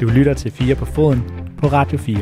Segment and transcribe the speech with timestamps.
[0.00, 1.22] Du lytter til 4 på foden
[1.58, 2.18] på Radio 4.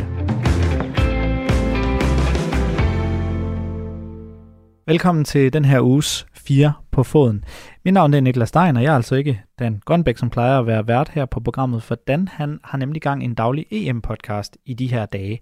[4.87, 7.45] Velkommen til den her uges 4 på foden.
[7.87, 10.66] Mit navn er Niklas Stein, og jeg er altså ikke Dan Grønbæk, som plejer at
[10.66, 14.75] være vært her på programmet, for Dan han har nemlig gang en daglig EM-podcast i
[14.75, 15.41] de her dage.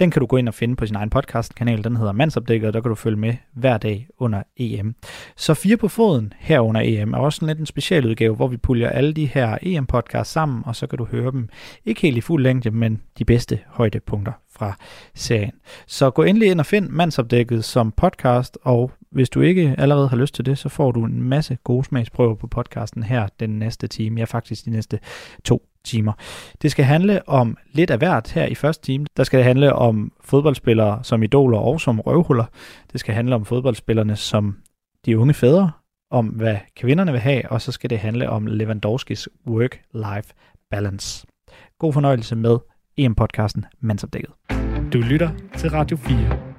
[0.00, 2.72] Den kan du gå ind og finde på sin egen podcastkanal, den hedder Mandsopdækket, og
[2.72, 4.94] der kan du følge med hver dag under EM.
[5.36, 8.56] Så fire på foden her under EM er også en lidt en specialudgave, hvor vi
[8.56, 11.48] puljer alle de her EM-podcasts sammen, og så kan du høre dem
[11.84, 14.76] ikke helt i fuld længde, men de bedste højdepunkter fra
[15.14, 15.52] serien.
[15.86, 20.16] Så gå endelig ind og find Mandsopdækket som podcast, og hvis du ikke allerede har
[20.16, 23.86] lyst til det, så får du en masse gode smagsprøver på podcasten her den næste
[23.86, 24.18] time.
[24.18, 24.98] Ja, faktisk de næste
[25.44, 26.12] to timer.
[26.62, 29.06] Det skal handle om lidt af hvert her i første time.
[29.16, 32.44] Der skal det handle om fodboldspillere som idoler og som røvhuller.
[32.92, 34.56] Det skal handle om fodboldspillerne som
[35.06, 35.70] de unge fædre,
[36.10, 40.32] om hvad kvinderne vil have, og så skal det handle om Lewandowskis work-life
[40.70, 41.26] balance.
[41.78, 42.58] God fornøjelse med
[42.96, 44.30] EM-podcasten Mandsopdækket.
[44.92, 46.49] Du lytter til Radio 4.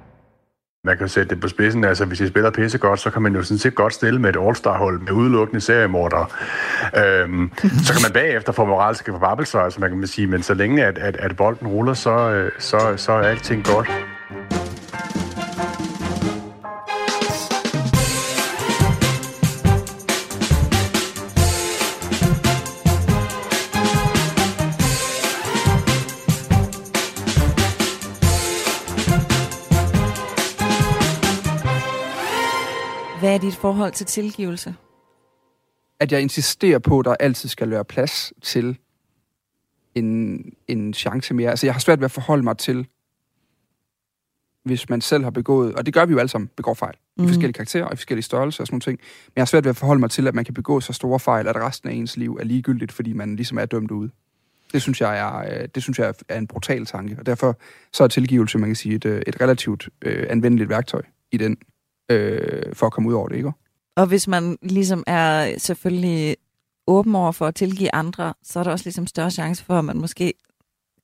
[0.84, 3.34] Man kan sætte det på spidsen, altså hvis de spiller pisse godt, så kan man
[3.34, 6.26] jo sådan set godt stille med et All-Star-hold med udelukkende seriemordere.
[6.96, 7.52] Øhm,
[7.86, 10.98] så kan man bagefter få moralske forbabelser, altså man kan sige, men så længe at,
[10.98, 13.88] at, at bolden ruller, så, øh, så, så er alting godt.
[33.32, 34.74] Hvad er dit forhold til tilgivelse?
[36.00, 38.78] at jeg insisterer på, at der altid skal være plads til
[39.94, 41.50] en, en chance mere.
[41.50, 42.86] Altså, jeg har svært ved at forholde mig til,
[44.64, 46.94] hvis man selv har begået, og det gør vi jo alle sammen, begår fejl.
[47.16, 47.24] Mm.
[47.24, 48.98] I forskellige karakterer og i forskellige størrelser og sådan nogle ting.
[49.26, 51.20] Men jeg har svært ved at forholde mig til, at man kan begå så store
[51.20, 54.10] fejl, at resten af ens liv er ligegyldigt, fordi man ligesom er dømt ude.
[54.72, 57.58] Det synes jeg er, øh, det synes jeg er en brutal tanke, og derfor
[57.92, 61.02] så er tilgivelse, man kan sige, et, øh, et relativt øh, anvendeligt værktøj
[61.32, 61.56] i den,
[62.12, 63.52] øh, for at komme ud over det, ikke?
[63.96, 66.36] Og hvis man ligesom er selvfølgelig
[66.86, 69.84] åben over for at tilgive andre, så er der også ligesom større chance for, at
[69.84, 70.34] man måske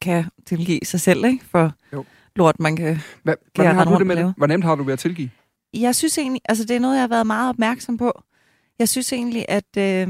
[0.00, 1.44] kan tilgive sig selv, ikke?
[1.44, 2.04] For Jo.
[2.36, 2.98] lort, man kan...
[3.22, 4.34] Hva, jeg hvordan har du det med det?
[4.36, 5.30] Hvor nemt har du ved at tilgive?
[5.74, 8.22] Jeg synes egentlig, altså det er noget, jeg har været meget opmærksom på.
[8.78, 10.08] Jeg synes egentlig, at øh,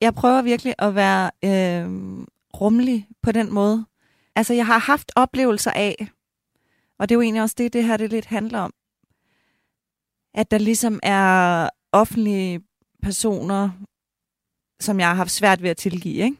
[0.00, 1.90] jeg prøver virkelig at være øh,
[2.60, 3.86] rummelig på den måde.
[4.36, 6.08] Altså jeg har haft oplevelser af,
[6.98, 8.72] og det er jo egentlig også det, det her det lidt handler om,
[10.34, 12.60] at der ligesom er offentlige
[13.02, 13.70] personer,
[14.80, 16.24] som jeg har haft svært ved at tilgive.
[16.24, 16.36] Ikke?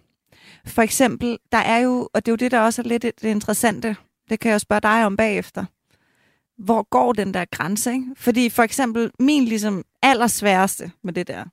[0.66, 3.24] For eksempel, der er jo, og det er jo det, der også er lidt det
[3.24, 3.96] interessante,
[4.30, 5.64] det kan jeg jo spørge dig om bagefter.
[6.58, 7.92] Hvor går den der grænse?
[7.92, 8.06] Ikke?
[8.16, 11.44] Fordi for eksempel, min ligesom allersværeste med det der,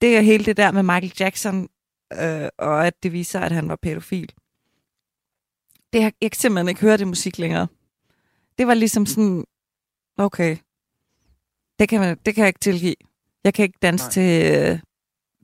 [0.00, 1.68] det er hele det der med Michael Jackson,
[2.12, 4.32] øh, og at det viser, at han var pædofil.
[5.92, 7.66] Det har, jeg kan simpelthen ikke høre det musik længere.
[8.58, 9.44] Det var ligesom sådan,
[10.16, 10.56] okay,
[11.80, 12.94] det kan, man, det kan jeg ikke tilgive.
[13.44, 14.10] Jeg kan ikke danse Nej.
[14.10, 14.78] til uh,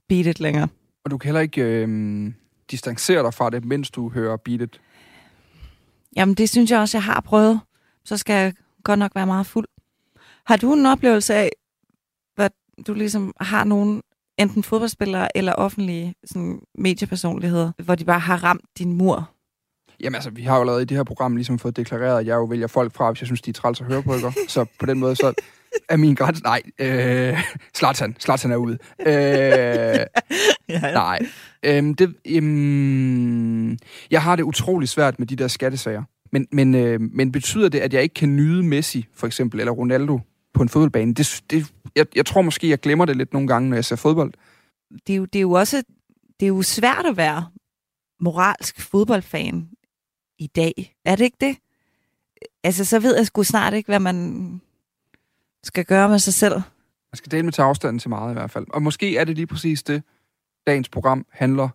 [0.09, 0.67] Beat It længere.
[1.05, 2.31] Og du kan heller ikke øh,
[2.71, 4.81] distancere dig fra det, mens du hører Beat It.
[6.15, 7.59] Jamen, det synes jeg også, jeg har prøvet.
[8.05, 8.53] Så skal jeg
[8.83, 9.67] godt nok være meget fuld.
[10.45, 11.49] Har du en oplevelse af,
[12.35, 12.49] hvad
[12.87, 14.01] du ligesom har nogen,
[14.37, 19.29] enten fodboldspillere eller offentlige sådan, mediepersonligheder, hvor de bare har ramt din mur?
[19.99, 22.35] Jamen altså, vi har jo allerede i det her program ligesom fået deklareret, at jeg
[22.35, 24.33] jo vælger folk fra, hvis jeg synes, de er træls at høre på, ikke?
[24.47, 25.33] Så på den måde, så
[25.89, 26.43] er min grænse...
[26.43, 27.39] Nej, øh,
[27.75, 28.15] Zlatan.
[28.19, 28.77] Zlatan er ude.
[28.99, 29.07] Øh,
[30.69, 31.19] ja, nej.
[31.63, 33.77] Øhm, det, øhm,
[34.11, 36.03] jeg har det utrolig svært med de der skattesager.
[36.31, 39.71] Men, men, øh, men betyder det, at jeg ikke kan nyde Messi, for eksempel, eller
[39.71, 40.19] Ronaldo
[40.53, 41.13] på en fodboldbane?
[41.13, 41.65] Det, det,
[41.95, 44.33] jeg, jeg tror måske, jeg glemmer det lidt nogle gange, når jeg ser fodbold.
[45.07, 45.83] det, er jo, det er jo også
[46.39, 47.47] det er jo svært at være
[48.19, 49.69] moralsk fodboldfan
[50.39, 50.95] i dag.
[51.05, 51.57] Er det ikke det?
[52.63, 54.61] Altså, så ved jeg sgu snart ikke, hvad man
[55.67, 56.53] skal gøre med sig selv.
[57.11, 58.65] Man skal dele med tage afstanden til meget i hvert fald.
[58.69, 60.03] Og måske er det lige præcis det,
[60.67, 61.69] dagens program handler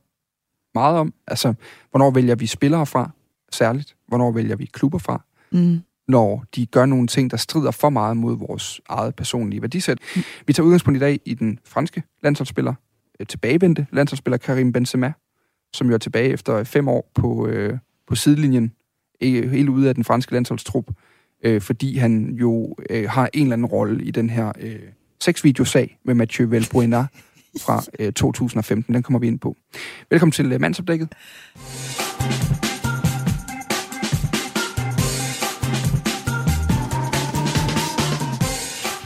[0.74, 1.14] meget om.
[1.26, 1.54] Altså,
[1.90, 3.10] hvornår vælger vi spillere fra,
[3.52, 3.96] særligt?
[4.08, 5.22] Hvornår vælger vi klubber fra?
[5.52, 5.80] Mm.
[6.08, 9.98] når de gør nogle ting, der strider for meget mod vores eget personlige værdisæt.
[10.46, 12.74] Vi tager udgangspunkt i dag i den franske landsholdsspiller,
[13.20, 15.12] øh, tilbagevendte landsholdsspiller Karim Benzema,
[15.74, 17.78] som jo er tilbage efter fem år på, øh,
[18.08, 18.72] på sidelinjen,
[19.22, 20.90] helt ude af den franske landsholdstrup,
[21.42, 24.78] øh, fordi han jo øh, har en eller anden rolle i den her øh,
[25.20, 27.06] sexvideosag med Mathieu Valbuena
[27.64, 28.94] fra øh, 2015.
[28.94, 29.56] Den kommer vi ind på.
[30.10, 31.08] Velkommen til øh, Mandsopdækket.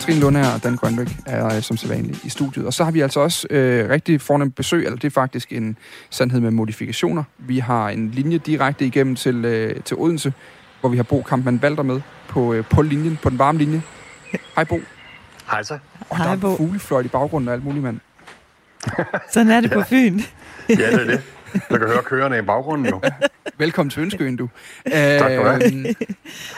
[0.06, 2.66] Katrine Lundager og Dan Grønbæk er øh, som sædvanligt i studiet.
[2.66, 5.78] Og så har vi altså også øh, rigtig fornemt besøg, eller det er faktisk en
[6.10, 7.24] sandhed med modifikationer.
[7.38, 10.32] Vi har en linje direkte igennem til, øh, til Odense,
[10.80, 12.00] hvor vi har Bo Kampmann Valder med
[12.36, 13.82] på, øh, på linjen, på den varme linje.
[14.56, 14.80] Hej Bo.
[15.50, 15.78] Hej så.
[16.10, 16.56] Og der Hej, er Bo.
[16.56, 18.00] fuglefløjt i baggrunden og alt muligt, mand.
[19.32, 20.20] Sådan er det på Fyn.
[20.68, 21.22] Ja, det er det.
[21.70, 23.00] Du kan høre kørende i baggrunden jo.
[23.58, 24.48] Velkommen til Ønskeøen, du.
[24.84, 25.94] Tak skal du have.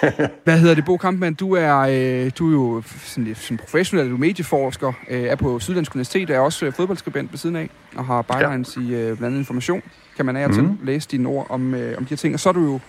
[0.01, 0.29] have.
[0.45, 1.35] Hvad hedder det, Bo Kampmann?
[1.35, 5.37] Du er, øh, du er jo sådan, lidt sådan professionel, du er medieforsker, øh, er
[5.37, 8.81] på Syddansk Universitet, er også øh, fodboldskribent ved siden af, og har bylines ja.
[8.83, 9.83] i øh, blandt andet information,
[10.17, 10.79] kan man af og til Mhm.
[10.83, 12.35] læse dine ord om, øh, om de her ting.
[12.35, 12.81] Og så er du jo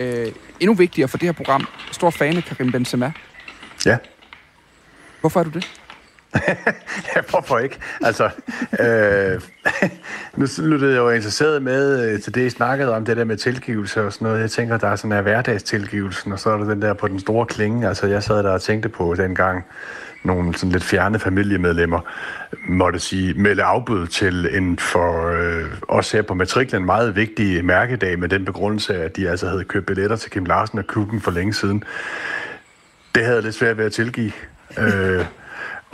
[0.00, 3.12] øh, endnu vigtigere for det her program, stor fan af Karim Benzema.
[3.86, 3.98] Ja.
[5.20, 5.80] Hvorfor er du det?
[7.16, 7.78] Ja, hvorfor ikke?
[8.02, 8.30] Altså,
[8.80, 9.40] øh,
[10.36, 13.36] nu lyttede jeg jo interesseret med øh, til det, I snakkede om, det der med
[13.36, 14.40] tilgivelse og sådan noget.
[14.40, 17.20] Jeg tænker, der er sådan en hverdagstilgivelsen, og så er der den der på den
[17.20, 17.88] store klinge.
[17.88, 19.64] Altså, jeg sad der og tænkte på dengang,
[20.24, 22.00] nogle sådan lidt fjerne familiemedlemmer
[22.68, 28.18] måtte sige, melde afbud til en for øh, os her på matriklen meget vigtig mærkedag
[28.18, 31.30] med den begrundelse, at de altså havde købt billetter til Kim Larsen og Kukken for
[31.30, 31.84] længe siden.
[33.14, 34.32] Det havde jeg lidt svært ved at tilgive.
[34.78, 35.24] Øh,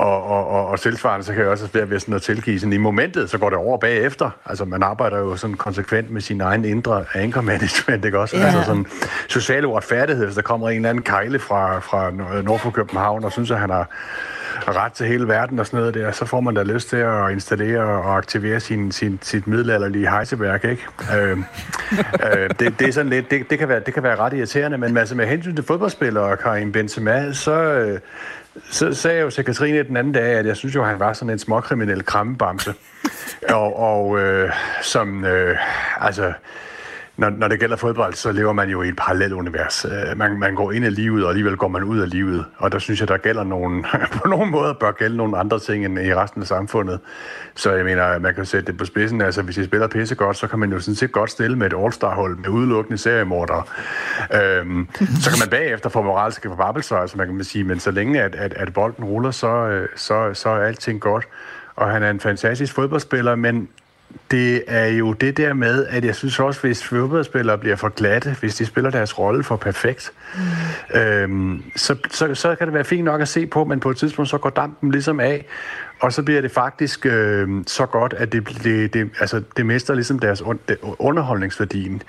[0.03, 2.73] og, og, og, og tilsvarende, så kan jeg også svært ved sådan at tilgive sådan
[2.73, 4.31] i momentet, så går det over bagefter.
[4.47, 8.37] Altså, man arbejder jo sådan konsekvent med sin egen indre anchor management, ikke også?
[8.37, 8.45] Ja.
[8.45, 8.87] Altså sådan
[9.29, 12.11] social uretfærdighed, hvis der kommer en eller anden kejle fra, fra
[12.43, 13.89] nord for København, og synes, at han har
[14.69, 17.31] ret til hele verden og sådan noget der, så får man da lyst til at
[17.31, 20.87] installere og aktivere sin, sin, sit middelalderlige hejseværk, ikke?
[21.17, 21.31] Øh,
[22.27, 24.79] øh, det, det, er sådan lidt, det, det, kan være, det kan være ret irriterende,
[24.79, 28.01] men altså med hensyn til fodboldspillere og Karim Benzema, så, øh,
[28.71, 31.01] så sagde jeg jo til Katrine den anden dag, at jeg synes jo, at han
[31.01, 32.75] var sådan en småkriminel krammebamse.
[33.49, 34.51] og og øh,
[34.83, 35.59] som, øh,
[35.97, 36.33] altså,
[37.17, 39.85] når, når det gælder fodbold, så lever man jo i et parallelt univers.
[39.85, 42.45] Øh, man, man går ind i livet, og alligevel går man ud af livet.
[42.57, 43.85] Og der synes jeg, der gælder nogle,
[44.23, 47.01] på nogle måder bør gælde nogle andre ting end i resten af samfundet.
[47.55, 49.21] Så jeg mener, man kan sætte det på spidsen.
[49.21, 51.67] Altså, hvis I spiller pisse godt, så kan man jo sådan set godt stille med
[51.67, 53.63] et all-star-hold med udelukkende seriemordere.
[54.35, 58.23] Øhm, så kan man bagefter få moralske forbabelser, altså man kan sige, men så længe
[58.23, 61.29] at, at, at bolden ruller, så, øh, så, så er alting godt.
[61.77, 63.69] Og han er en fantastisk fodboldspiller, men
[64.31, 68.37] det er jo det der med, at jeg synes også, hvis fodboldspillere bliver for glatte,
[68.41, 70.13] hvis de spiller deres rolle for perfekt,
[70.95, 71.01] mm.
[71.01, 73.97] øhm, så, så, så kan det være fint nok at se på, men på et
[73.97, 75.47] tidspunkt så går dampen ligesom af,
[76.01, 79.95] og så bliver det faktisk øh, så godt, at det, det, det, altså, det mister
[79.95, 82.03] ligesom deres un, det, underholdningsværdien.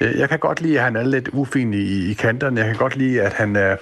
[0.00, 2.60] Jeg, kan godt lide, at han er lidt ufin i, i kanterne.
[2.60, 3.76] Jeg kan godt lide, at han er,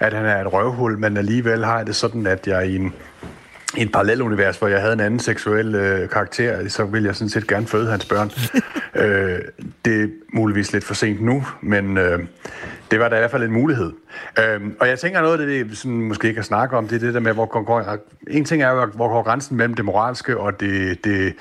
[0.00, 2.94] at han er et røvhul, men alligevel har jeg det sådan, at jeg i en
[3.76, 7.28] i et parallelunivers, hvor jeg havde en anden seksuel øh, karakter, så ville jeg sådan
[7.28, 8.30] set gerne føde hans børn.
[9.02, 9.40] øh,
[9.84, 12.18] det er muligvis lidt for sent nu, men øh,
[12.90, 13.92] det var da i hvert fald en mulighed.
[14.38, 16.96] Øh, og jeg tænker noget af det, vi sådan, måske ikke kan snakke om, det
[16.96, 17.98] er det der med, hvor konkurren-
[18.30, 21.34] en ting er jo, hvor går grænsen mellem det moralske og det, det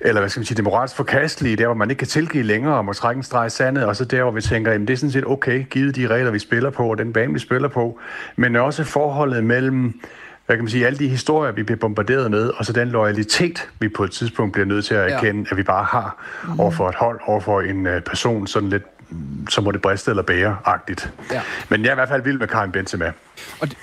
[0.00, 2.74] eller hvad skal man sige, det moralsk forkastelige, der hvor man ikke kan tilgive længere
[2.74, 4.92] og må trække en streg i sandet, og så der hvor vi tænker, jamen det
[4.92, 7.68] er sådan set okay, givet de regler, vi spiller på, og den bane, vi spiller
[7.68, 8.00] på,
[8.36, 10.00] men også forholdet mellem
[10.48, 13.68] hvad kan man sige, alle de historier, vi bliver bombarderet med, og så den loyalitet,
[13.80, 15.16] vi på et tidspunkt bliver nødt til at Ja.
[15.16, 16.60] erkende, at vi bare har mm.
[16.60, 19.82] over for et hold, over for en uh, person, sådan lidt, mm, så må det
[19.82, 21.12] briste eller bære-agtigt.
[21.32, 21.40] Ja.
[21.68, 23.12] Men jeg er i hvert fald vild med Karim Benzema.
[23.60, 23.76] Og det,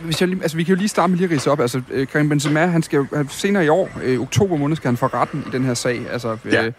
[0.00, 1.60] hvis jeg, lige- altså, vi kan jo lige starte med lige at ridse op.
[1.60, 4.88] Altså, øh, Karim Benzema, han skal jo han, senere i år, øh, oktober måned, skal
[4.88, 6.00] han få retten i den her sag.
[6.12, 6.70] Altså, øh, Ja.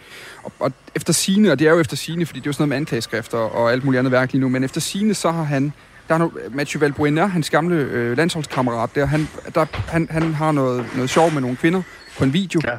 [0.43, 2.61] og, og, efter sine, og det er jo efter sine, fordi det er jo sådan
[2.61, 5.43] noget med anklageskrifter og alt muligt andet værk lige nu, men efter sine, så har
[5.43, 5.73] han,
[6.07, 10.51] der er no, Mathieu Valbuena, hans gamle øh, landsholdskammerat, der, han, der, han, han har
[10.51, 11.81] noget, noget sjov med nogle kvinder
[12.17, 12.61] på en video.
[12.63, 12.77] Ja.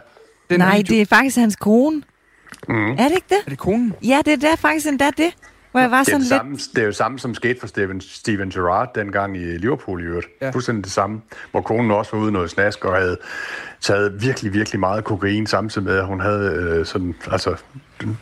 [0.50, 2.02] Den Nej, video, det er faktisk hans kone.
[2.68, 2.90] Mm.
[2.90, 3.38] Er det ikke det?
[3.46, 3.94] Er det konen?
[4.02, 5.34] Ja, det er der faktisk endda det.
[5.70, 6.38] Hvor jeg var Det er, sådan det, lidt...
[6.38, 10.04] samme, det er jo samme, som skete for Steven, Steven Gerrard dengang i Liverpool i
[10.04, 10.26] øvrigt.
[10.42, 10.50] Ja.
[10.50, 11.20] Fuldstændig det samme.
[11.50, 13.16] Hvor konen også var ude i noget snask og havde
[13.80, 17.56] taget virkelig, virkelig meget kokain samtidig med, at hun havde øh, sådan, altså,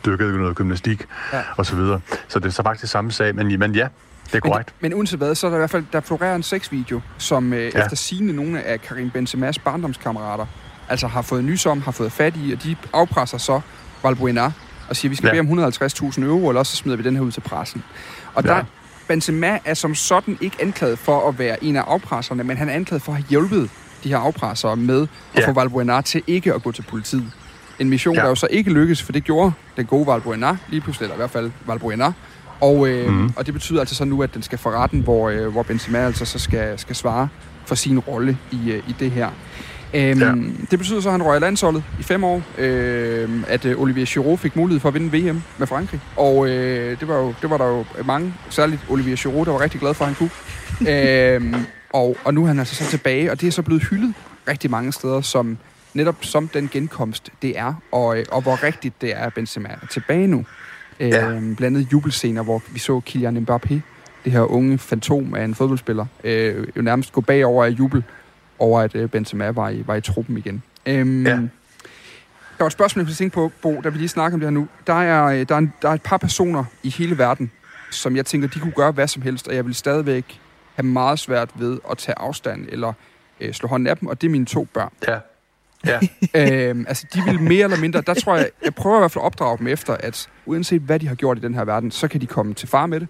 [0.05, 1.41] dykket i noget gymnastik ja.
[1.57, 2.01] og så videre.
[2.27, 3.87] Så det er så faktisk samme sag, men, men ja,
[4.33, 4.73] det er korrekt.
[4.79, 7.53] Men, men uanset hvad, så er der i hvert fald, der florerer en sexvideo, som
[7.53, 7.83] øh, ja.
[7.83, 10.45] Efter sigende nogle af Karim Benzema's barndomskammerater,
[10.89, 13.61] altså har fået nys om, har fået fat i, og de afpresser så
[14.03, 14.51] Valbuena
[14.89, 15.41] og siger, vi skal ja.
[15.41, 17.83] Bede om 150.000 euro, eller så smider vi den her ud til pressen.
[18.35, 18.61] Og der, Ja.
[19.07, 22.73] Benzema er som sådan ikke anklaget for at være en af afpresserne, men han er
[22.73, 23.69] anklaget for at have hjulpet
[24.03, 25.47] de her afpressere med at Ja.
[25.49, 27.31] få Valbuena til ikke at gå til politiet.
[27.79, 28.19] En mission, ja.
[28.19, 28.23] Ja.
[28.23, 31.17] der jo så ikke lykkes, for det gjorde den gode Valbuena lige pludselig, eller i
[31.17, 32.11] hvert fald Valbuena.
[32.63, 33.31] Og, øh, mm.
[33.35, 35.97] Og det betyder altså så nu, at den skal for retten, hvor, øh, hvor Benzema
[36.05, 37.27] altså så skal, skal svare
[37.65, 39.29] for sin rolle i, øh, i det her.
[39.93, 40.33] Øhm, ja.
[40.71, 44.37] Det betyder så, at han røg landsholdet i fem år, øh, at øh, Olivier Giroud
[44.37, 45.99] fik mulighed for at vinde VM med Frankrig.
[46.17, 49.61] Og øh, det, var jo, det var der jo mange, særligt Olivier Giroud, der var
[49.61, 50.93] rigtig glad for, at han kunne.
[50.93, 51.55] øhm,
[51.93, 54.13] Og, og nu er han altså så tilbage, og det er så blevet hyldet
[54.47, 55.57] rigtig mange steder, som
[55.93, 59.69] netop som den genkomst, det er, og, øh, og hvor rigtigt det er, at Benzema
[59.69, 60.45] er tilbage nu.
[61.07, 61.29] Ja.
[61.29, 63.73] Øhm, blandt andet jubelscener, hvor vi så Kylian Mbappé,
[64.23, 68.03] det her unge fantom af en fodboldspiller, øh, jo nærmest gå bagover af jubel
[68.59, 70.63] over, at øh, Benzema var i, var i truppen igen.
[70.85, 71.31] Øhm, ja.
[71.31, 74.47] Der var et spørgsmål, jeg kunne tænke på, Bo, da vi lige snakker om det
[74.47, 74.67] her nu.
[74.87, 77.51] Der er, øh, der, er en, der er et par personer i hele verden,
[77.91, 80.39] som jeg tænker, de kunne gøre hvad som helst, og jeg vil stadigvæk
[80.75, 82.93] have meget svært ved at tage afstand eller
[83.41, 84.91] øh, slå hånden af dem, og det er mine to børn.
[85.07, 85.17] Ja.
[85.87, 85.99] Ja.
[86.69, 88.01] øhm, altså, de vil mere eller mindre...
[88.01, 90.99] Der tror jeg, jeg prøver i hvert fald at opdrage dem efter, at uanset hvad
[90.99, 93.07] de har gjort i den her verden, så kan de komme til far med det.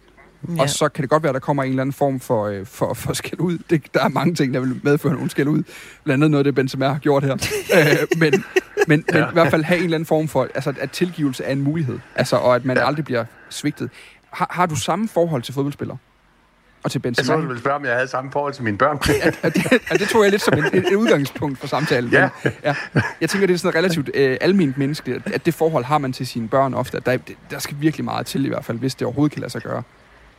[0.55, 0.61] Ja.
[0.61, 2.65] Og så kan det godt være, at der kommer en eller anden form for, øh,
[2.65, 3.57] for, for skæld ud.
[3.69, 5.63] Det, der er mange ting, der vil medføre nogle skæld ud.
[6.03, 7.33] Blandt andet noget, det Benzema har gjort her.
[7.77, 8.43] øh, men
[8.87, 9.19] men, ja.
[9.19, 11.61] men i hvert fald have en eller anden form for, altså, at tilgivelse er en
[11.61, 11.99] mulighed.
[12.15, 12.87] Altså, og at man ja.
[12.87, 13.89] aldrig bliver svigtet.
[14.31, 15.97] Har, har du samme forhold til fodboldspillere?
[16.83, 17.23] Og til Benzema.
[17.23, 18.99] Jeg tror, du ville spørge, om jeg havde samme forhold til mine børn.
[19.07, 22.11] ja, det, ja, det tror jeg lidt som et, et udgangspunkt for samtalen.
[22.11, 22.29] Ja.
[22.43, 22.75] Men, ja.
[23.21, 26.27] Jeg tænker, det er sådan relativt øh, almindeligt menneskeligt, at det forhold har man til
[26.27, 26.97] sine børn ofte.
[26.97, 27.17] At der,
[27.49, 29.83] der skal virkelig meget til i hvert fald, hvis det overhovedet kan lade sig gøre.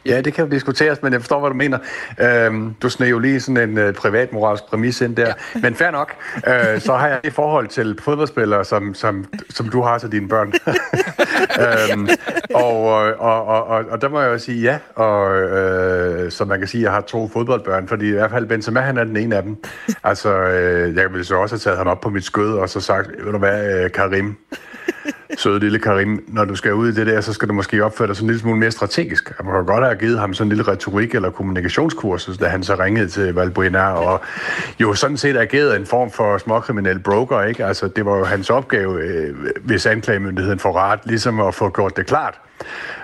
[0.06, 1.78] Ja, det kan jo diskuteres, men jeg forstår, hvad du mener.
[2.20, 5.26] Øhm, du sned jo lige sådan en øh, privat moralsk præmis ind der.
[5.26, 5.60] Ja.
[5.60, 6.14] Men fair nok,
[6.46, 10.28] øh, så har jeg et forhold til fodboldspillere, som, som, som du har til dine
[10.28, 10.52] børn.
[11.92, 12.08] øhm,
[12.54, 12.82] og,
[13.18, 16.68] og, og, og, og der må jeg jo sige ja, og øh, så man kan
[16.68, 19.36] sige, at jeg har to fodboldbørn, fordi i hvert fald Benzema, han er den ene
[19.36, 19.56] af dem.
[20.04, 22.80] Altså, øh, jeg ville så også have taget ham op på mit skød, og så
[22.80, 24.36] sagt, ved du hvad, øh, Karim,
[25.38, 28.08] søde lille Karim, når du skal ud i det der, så skal du måske opføre
[28.08, 29.32] dig sådan en lille smule mere strategisk.
[29.44, 32.74] Man kan godt have givet ham sådan en lille retorik- eller kommunikationskursus, da han så
[32.74, 34.20] ringede til Valbuena, og
[34.80, 37.64] jo sådan set ageret en form for småkriminel broker, ikke?
[37.64, 41.96] Altså, det var jo hans opgave, øh, hvis anklagemyndigheden får ret, ligesom at få gjort
[41.96, 42.34] det klart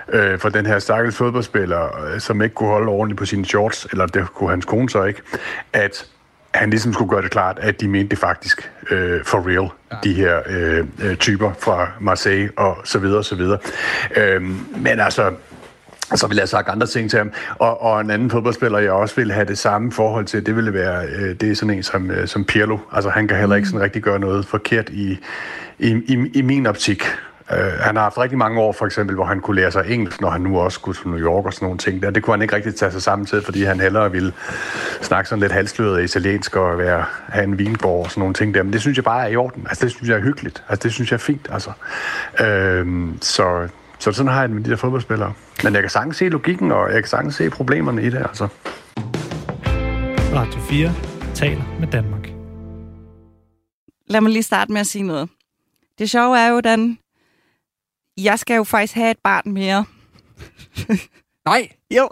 [0.09, 3.87] øh, for den her stakkels fodboldspiller, øh, som ikke kunne holde ordentligt på sine shorts,
[3.91, 5.21] eller det kunne hans kone så ikke,
[5.73, 6.05] at
[6.53, 9.97] han ligesom skulle gøre det klart, at de mente det faktisk øh, for real, ja.
[10.03, 13.57] de her øh, øh, typer fra Marseille og så videre og så videre.
[14.15, 14.41] Øh,
[14.77, 15.31] men altså,
[16.15, 17.31] så ville jeg have sagt andre ting til ham.
[17.55, 20.73] Og, og en anden fodboldspiller, jeg også ville have det samme forhold til, det ville
[20.73, 22.77] være, øh, det er sådan en som, øh, som Pirlo.
[22.91, 25.19] Altså han kan heller ikke sådan rigtig gøre noget forkert i,
[25.79, 27.03] i, i, i min optik.
[27.51, 30.21] Uh, han har haft rigtig mange år, for eksempel, hvor han kunne lære sig engelsk,
[30.21, 32.01] når han nu også skulle til New York og sådan nogle ting.
[32.01, 32.09] Der.
[32.09, 34.33] Det kunne han ikke rigtig tage sig sammen til, fordi han hellere ville
[35.01, 38.63] snakke sådan lidt halsløret italiensk og være, have en vinborg og sådan nogle ting der.
[38.63, 39.65] Men det synes jeg bare er i orden.
[39.69, 40.63] Altså, det synes jeg er hyggeligt.
[40.69, 41.49] Altså, det synes jeg er fint.
[41.51, 41.69] Altså.
[42.33, 43.67] Uh, så,
[43.99, 45.33] så sådan har jeg det med de der fodboldspillere.
[45.63, 48.47] Men jeg kan sagtens se logikken, og jeg kan sagtens se problemerne i det, altså.
[50.33, 50.91] Radio 4
[51.35, 52.27] taler med Danmark.
[54.07, 55.29] Lad mig lige starte med at sige noget.
[55.99, 56.97] Det sjove er jo, Dan,
[58.17, 59.85] jeg skal jo faktisk have et barn mere.
[61.45, 61.69] Nej.
[61.95, 62.09] Jo,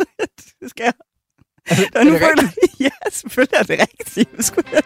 [0.60, 0.92] det skal jeg.
[1.66, 2.80] Er det, er det rigtigt?
[2.80, 4.44] Ja, selvfølgelig er det rigtigt.
[4.46, 4.82] Skulle jeg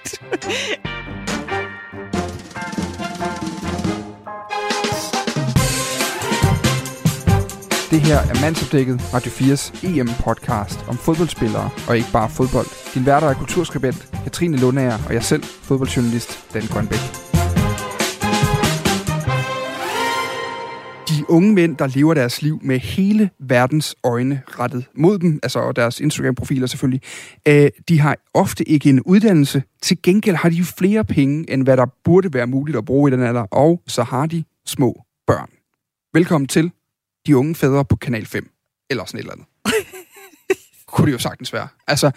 [7.90, 12.66] Det her er Mandsopdækket, Radio 4's EM-podcast om fodboldspillere, og ikke bare fodbold.
[12.94, 17.27] Din værter er kulturskribent Katrine Lundager og jeg selv, fodboldjournalist Dan Grønbæk.
[21.28, 25.76] Unge mænd, der lever deres liv med hele verdens øjne rettet mod dem, altså og
[25.76, 27.02] deres Instagram-profiler selvfølgelig,
[27.48, 29.62] øh, de har ofte ikke en uddannelse.
[29.82, 33.12] Til gengæld har de flere penge, end hvad der burde være muligt at bruge i
[33.12, 35.50] den alder, og så har de små børn.
[36.14, 36.70] Velkommen til
[37.26, 38.50] De Unge Fædre på Kanal 5.
[38.90, 39.46] Eller sådan et eller andet.
[40.86, 41.68] Kunne det jo sagtens være.
[41.86, 42.10] Altså,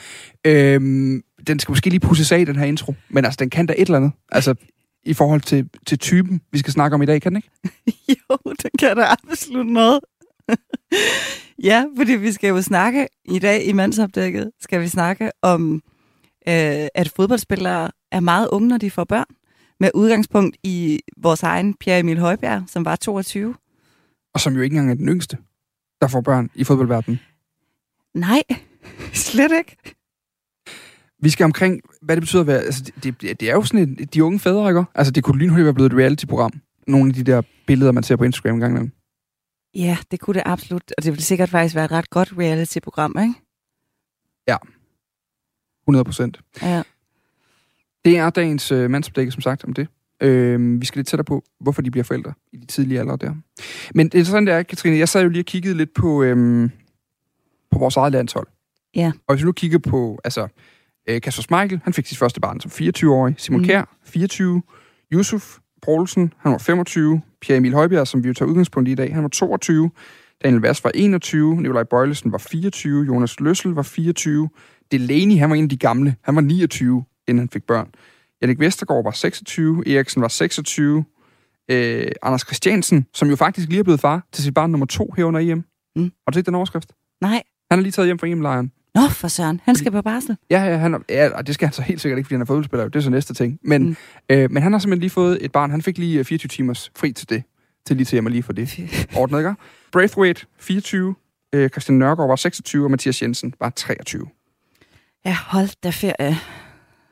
[0.45, 2.93] øhm, den skal måske lige pusses af, den her intro.
[3.09, 4.11] Men altså, den kan da et eller andet.
[4.31, 4.55] Altså,
[5.03, 7.49] i forhold til, til typen, vi skal snakke om i dag, kan den ikke?
[8.29, 9.99] jo, den kan da absolut noget.
[11.69, 15.73] ja, fordi vi skal jo snakke i dag i mandsopdækket, skal vi snakke om,
[16.47, 19.25] øh, at fodboldspillere er meget unge, når de får børn.
[19.79, 23.55] Med udgangspunkt i vores egen Pierre Emil Højbjerg, som var 22.
[24.33, 25.37] Og som jo ikke engang er den yngste,
[26.01, 27.19] der får børn i fodboldverdenen.
[28.13, 28.43] Nej,
[29.13, 29.77] slet ikke.
[31.21, 32.59] Vi skal omkring, hvad det betyder at være...
[32.59, 34.83] Altså, det, det, det er jo sådan et, de unge fædre, ikke?
[34.95, 36.51] Altså, det kunne lynhurtigt være blevet et reality-program.
[36.87, 38.91] Nogle af de der billeder, man ser på Instagram engang imellem.
[39.75, 40.93] Ja, det kunne det absolut.
[40.97, 43.33] Og det ville sikkert faktisk være et ret godt reality-program, ikke?
[44.47, 44.57] Ja.
[45.83, 46.39] 100 procent.
[46.61, 46.83] Ja.
[48.05, 49.87] Det er dagens øh, mandsopdække, som sagt, om det.
[50.21, 53.35] Øh, vi skal lidt tættere på, hvorfor de bliver forældre i de tidlige alder der.
[53.95, 56.69] Men det interessante er, Katrine, jeg sad jo lige og kiggede lidt på, øh,
[57.71, 58.47] på vores eget landshold.
[58.95, 59.11] Ja.
[59.27, 60.47] Og hvis vi nu kigger på, altså,
[61.09, 63.35] øh, Kasper Schmeichel, han fik sit første barn som 24-årig.
[63.37, 63.67] Simon mm.
[63.67, 64.61] Kjær, 24.
[65.13, 67.21] Yusuf Poulsen, han var 25.
[67.41, 69.91] Pierre Emil Højbjerg, som vi jo tager udgangspunkt i i dag, han var 22.
[70.43, 71.55] Daniel Vass var 21.
[71.55, 73.05] Nikolaj Bøjlesen var 24.
[73.05, 74.49] Jonas Løssel var 24.
[74.91, 76.15] Delaney, han var en af de gamle.
[76.21, 77.87] Han var 29, inden han fik børn.
[78.41, 81.05] Jannik Vestergaard var 26, Eriksen var 26,
[81.71, 85.13] øh, Anders Christiansen, som jo faktisk lige er blevet far til sit barn nummer to
[85.17, 85.63] her under EM.
[85.95, 86.03] Mm.
[86.03, 86.91] Har du set den overskrift?
[87.21, 87.43] Nej.
[87.71, 88.71] Han er lige taget hjem fra EM-lejren.
[88.95, 89.61] Nå, for søren.
[89.63, 90.37] Han skal på barsel.
[90.49, 92.45] Ja, ja, han, ja, og det skal han så helt sikkert ikke, fordi han er
[92.45, 92.87] fodboldspiller.
[92.87, 93.59] Det er så næste ting.
[93.63, 93.95] Men, Mm.
[94.29, 95.71] øh, men han har simpelthen lige fået et barn.
[95.71, 97.43] Han fik lige øh, 24 timers fri til det.
[97.85, 98.79] Til lige til hjem og lige for det
[99.17, 99.53] ordnet, ikke?
[99.91, 101.15] Braithwaite, 24.
[101.53, 104.27] Øh, Christian Nørgaard var 26, og Mathias Jensen var 23.
[105.25, 106.37] Ja, hold da ferie.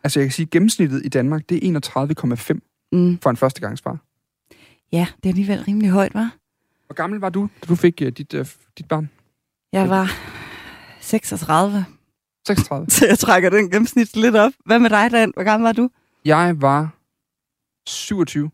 [0.03, 1.79] Altså, jeg kan sige, at gennemsnittet i Danmark, det er
[2.55, 2.59] 31,5
[2.91, 3.17] Mm.
[3.23, 3.97] for en førstegangsfar.
[4.91, 6.31] Ja, det er alligevel rimelig højt, var.
[6.85, 8.45] Hvor gammel var du, da du fik uh, dit, uh,
[8.77, 9.09] dit barn?
[9.73, 10.11] Jeg var
[11.01, 11.85] 36,
[12.47, 12.89] 36.
[12.95, 14.51] så jeg trækker den gennemsnit lidt op.
[14.65, 15.31] Hvad med dig, Dan?
[15.35, 15.89] Hvor gammel var du?
[16.25, 16.95] Jeg var
[17.87, 18.49] 27.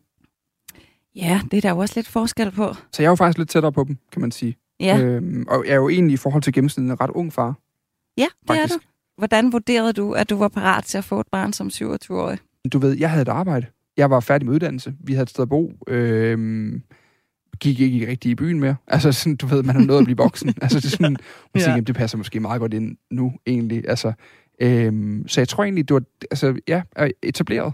[1.14, 2.74] Ja, det er der jo også lidt forskel på.
[2.74, 4.56] Så jeg er jo faktisk lidt tættere på dem, kan man sige.
[4.80, 7.54] Ja, Øhm, og jeg er jo egentlig i forhold til gennemsnittet en ret ung far,
[8.18, 8.74] ja det er faktisk.
[8.74, 8.80] du.
[9.18, 12.38] Hvordan vurderede du, at du var parat til at få et barn som 27-årig?
[12.72, 13.66] Du ved, jeg havde et arbejde.
[13.96, 14.94] Jeg var færdig med uddannelse.
[15.00, 15.72] Vi havde et sted at bo.
[15.88, 16.82] Øhm,
[17.60, 18.76] gik ikke rigtig i byen mere.
[18.86, 20.48] Altså, sådan, du ved, man har nået at blive voksen.
[20.62, 21.16] altså, det er sådan, man
[21.54, 21.60] Ja.
[21.60, 21.64] ja.
[21.64, 23.88] tænker, det passer måske meget godt ind nu, egentlig.
[23.88, 24.12] Altså,
[24.62, 27.72] øhm, så jeg tror egentlig, det var, altså, ja, er etableret.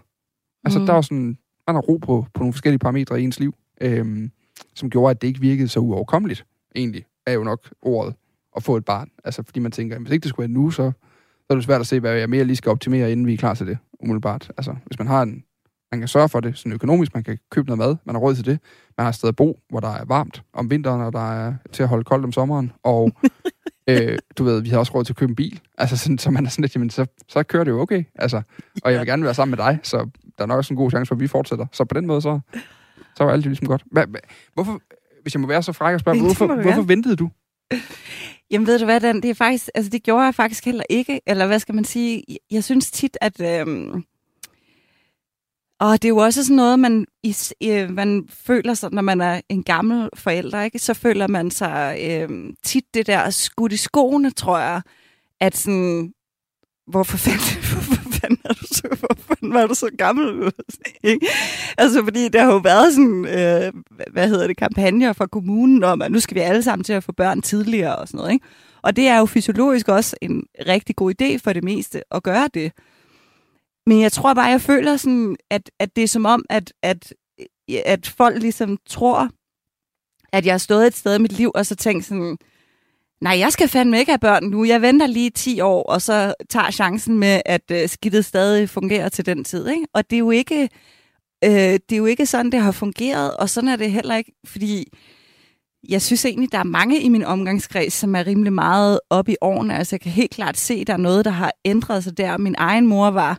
[0.65, 0.87] Altså, mm.
[0.87, 4.31] der var sådan, man har ro på, på nogle forskellige parametre i ens liv, øhm,
[4.75, 6.47] som gjorde, at det ikke virkede så uoverkommeligt,
[6.77, 8.15] egentlig, er jo nok ordet,
[8.57, 9.11] at få et barn.
[9.25, 10.93] Altså, fordi man tænker, hvis ikke det skulle være nu, så,
[11.37, 13.37] så er det svært at se, hvad jeg mere lige skal optimere, inden vi er
[13.37, 14.53] klar til det, umiddelbart.
[14.57, 15.45] Altså, hvis man har en,
[15.93, 18.35] man kan sørge for det sådan økonomisk, man kan købe noget mad, man har råd
[18.35, 18.59] til det,
[18.99, 21.55] man har et sted at bo, hvor der er varmt om vinteren, og der er
[21.73, 23.13] til at holde koldt om sommeren, og
[23.91, 26.31] øh, du ved, vi har også råd til at købe en bil, altså sådan, så
[26.31, 28.43] man er sådan lidt, jamen, så, så kører det jo okay, altså,
[28.85, 29.97] og jeg vil gerne være sammen med dig, så
[30.39, 31.67] der er nok også en god chance for, at vi fortsætter.
[31.73, 32.41] Så på den måde, så,
[33.17, 33.83] så var alt ligesom godt.
[33.91, 34.19] Hva, hva,
[34.55, 34.81] hvorfor,
[35.23, 37.31] hvis jeg må være så fræk og spørge, hvorfor, hvorfor ventede du?
[38.51, 41.21] Jamen ved du hvad, Dan, det er faktisk, altså det gjorde jeg faktisk heller ikke,
[41.27, 44.05] eller hvad skal man sige, jeg- synes tit, at, øhm,
[45.83, 49.21] og det er jo også sådan noget, man, is, øh, man føler sig, når man
[49.21, 50.79] er en gammel forælder, ikke?
[50.79, 52.29] så føler man sig øh,
[52.65, 54.83] tit det der skudt i skoene, tror jeg,
[55.41, 56.13] at sådan,
[56.87, 60.53] hvorfor fanden, hvorfor fanden, er du så, hvorfor fanden var du så gammel?
[61.05, 61.27] Ikke?
[61.79, 63.73] altså, fordi der har jo været sådan, øh,
[64.13, 67.05] hvad hedder det, kampagner fra kommunen om, at nu skal vi alle sammen til at
[67.05, 68.33] få børn tidligere og sådan noget.
[68.33, 68.47] Ikke?
[68.83, 72.49] Og det er jo fysiologisk også en rigtig god idé for det meste at gøre
[72.55, 72.73] det.
[73.87, 77.15] Men jeg tror bare, jeg føler sådan, at, at det er som om, at, at,
[77.85, 79.31] at folk ligesom tror,
[80.33, 82.39] at jeg har stået et sted i mit liv, og så tænkt sådan,
[83.21, 84.65] nej, jeg skal fandme ikke have børn nu.
[84.65, 89.09] Jeg venter lige 10 år, og så tager chancen med, at øh, skidtet stadig fungerer
[89.09, 89.69] til den tid.
[89.69, 89.87] Ikke?
[89.95, 90.69] Og det er jo ikke,
[91.45, 94.33] øh, det er jo ikke sådan, det har fungeret, og sådan er det heller ikke,
[94.47, 94.93] fordi
[95.89, 99.37] jeg synes egentlig, der er mange i min omgangskreds, som er rimelig meget op i
[99.41, 99.79] årene.
[99.79, 102.39] Altså, jeg kan helt klart se, at der er noget, der har ændret sig der.
[102.39, 103.39] Min egen mor var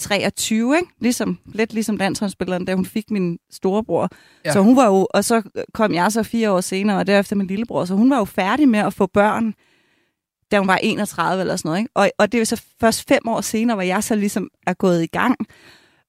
[0.00, 0.88] 23, ikke?
[1.00, 4.08] Ligesom, lidt ligesom landsholdsspilleren, da hun fik min storebror.
[4.44, 4.52] Ja.
[4.52, 5.42] Så hun var jo, og så
[5.74, 7.84] kom jeg så fire år senere, og derefter min lillebror.
[7.84, 9.54] Så hun var jo færdig med at få børn,
[10.50, 11.78] da hun var 31 eller sådan noget.
[11.80, 11.90] Ikke?
[11.94, 14.74] Og, og det er jo så først fem år senere, hvor jeg så ligesom er
[14.74, 15.36] gået i gang.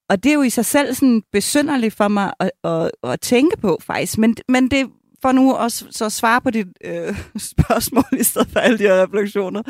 [0.09, 3.57] Og det er jo i sig selv sådan besynderligt for mig at, at, at tænke
[3.57, 4.17] på, faktisk.
[4.17, 4.89] Men, men det
[5.21, 7.17] for nu også så svare på dit øh,
[7.51, 9.63] spørgsmål, i stedet for alle de her refleksioner.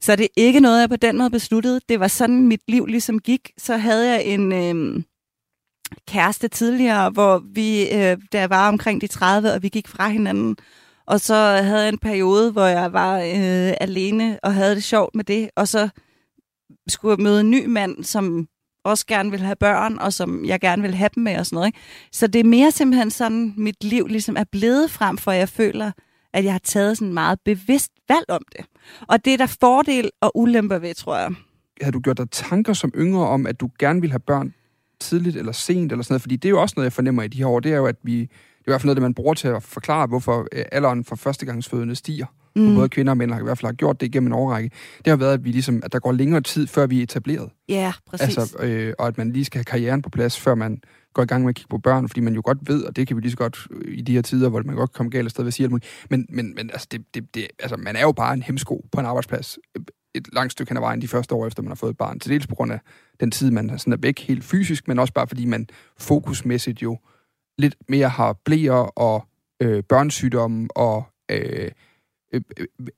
[0.00, 1.80] Så det er ikke noget, jeg på den måde besluttede.
[1.88, 3.50] Det var sådan, mit liv ligesom gik.
[3.58, 5.02] Så havde jeg en øh,
[6.08, 10.08] kæreste tidligere, hvor vi, øh, da jeg var omkring de 30, og vi gik fra
[10.08, 10.56] hinanden.
[11.06, 15.14] Og så havde jeg en periode, hvor jeg var øh, alene og havde det sjovt
[15.14, 15.50] med det.
[15.56, 15.88] Og så
[16.88, 18.48] skulle jeg møde en ny mand, som
[18.84, 21.56] også gerne vil have børn, og som jeg gerne vil have dem med og sådan
[21.56, 21.66] noget.
[21.66, 21.78] Ikke?
[22.12, 25.48] Så det er mere simpelthen sådan, mit liv ligesom er blevet frem for, at jeg
[25.48, 25.92] føler,
[26.32, 28.66] at jeg har taget sådan meget bevidst valg om det.
[29.08, 31.30] Og det er der fordel og ulemper ved, tror jeg.
[31.80, 34.54] Havde du gjort dig tanker som yngre om, at du gerne ville have børn
[35.00, 36.22] tidligt eller sent eller sådan noget?
[36.22, 37.60] Fordi det er jo også noget, jeg fornemmer i de her år.
[37.60, 38.20] Det er jo, at vi...
[38.20, 41.04] Det er i hvert fald noget, det man bruger til at forklare, hvorfor øh, alderen
[41.04, 42.26] for førstegangsfødende stiger.
[42.56, 42.74] Mm.
[42.74, 44.70] Både kvinder og mænd har i hvert fald har gjort det igennem en årrække.
[44.98, 47.50] Det har været, at, vi ligesom, at der går længere tid, før vi er etableret.
[47.68, 48.38] Ja, præcis.
[48.38, 50.80] Altså, øh, og at man lige skal have karrieren på plads, før man
[51.14, 53.06] går i gang med at kigge på børn, fordi man jo godt ved, og det
[53.06, 55.10] kan vi lige så godt øh, i de her tider, hvor man godt kan komme
[55.10, 56.06] galt afsted ved at sige alt muligt.
[56.10, 59.00] Men, men, men altså, det, det, det, altså, man er jo bare en hemsko på
[59.00, 61.74] en arbejdsplads øh, et langt stykke hen ad vejen de første år, efter man har
[61.74, 62.20] fået et barn.
[62.20, 62.80] Til dels på grund af
[63.20, 65.66] den tid, man sådan er væk helt fysisk, men også bare fordi man
[65.98, 66.98] fokusmæssigt jo
[67.58, 69.26] lidt mere har blæer og
[69.62, 71.70] øh, børnesygdomme og øh,
[72.34, 72.40] øh,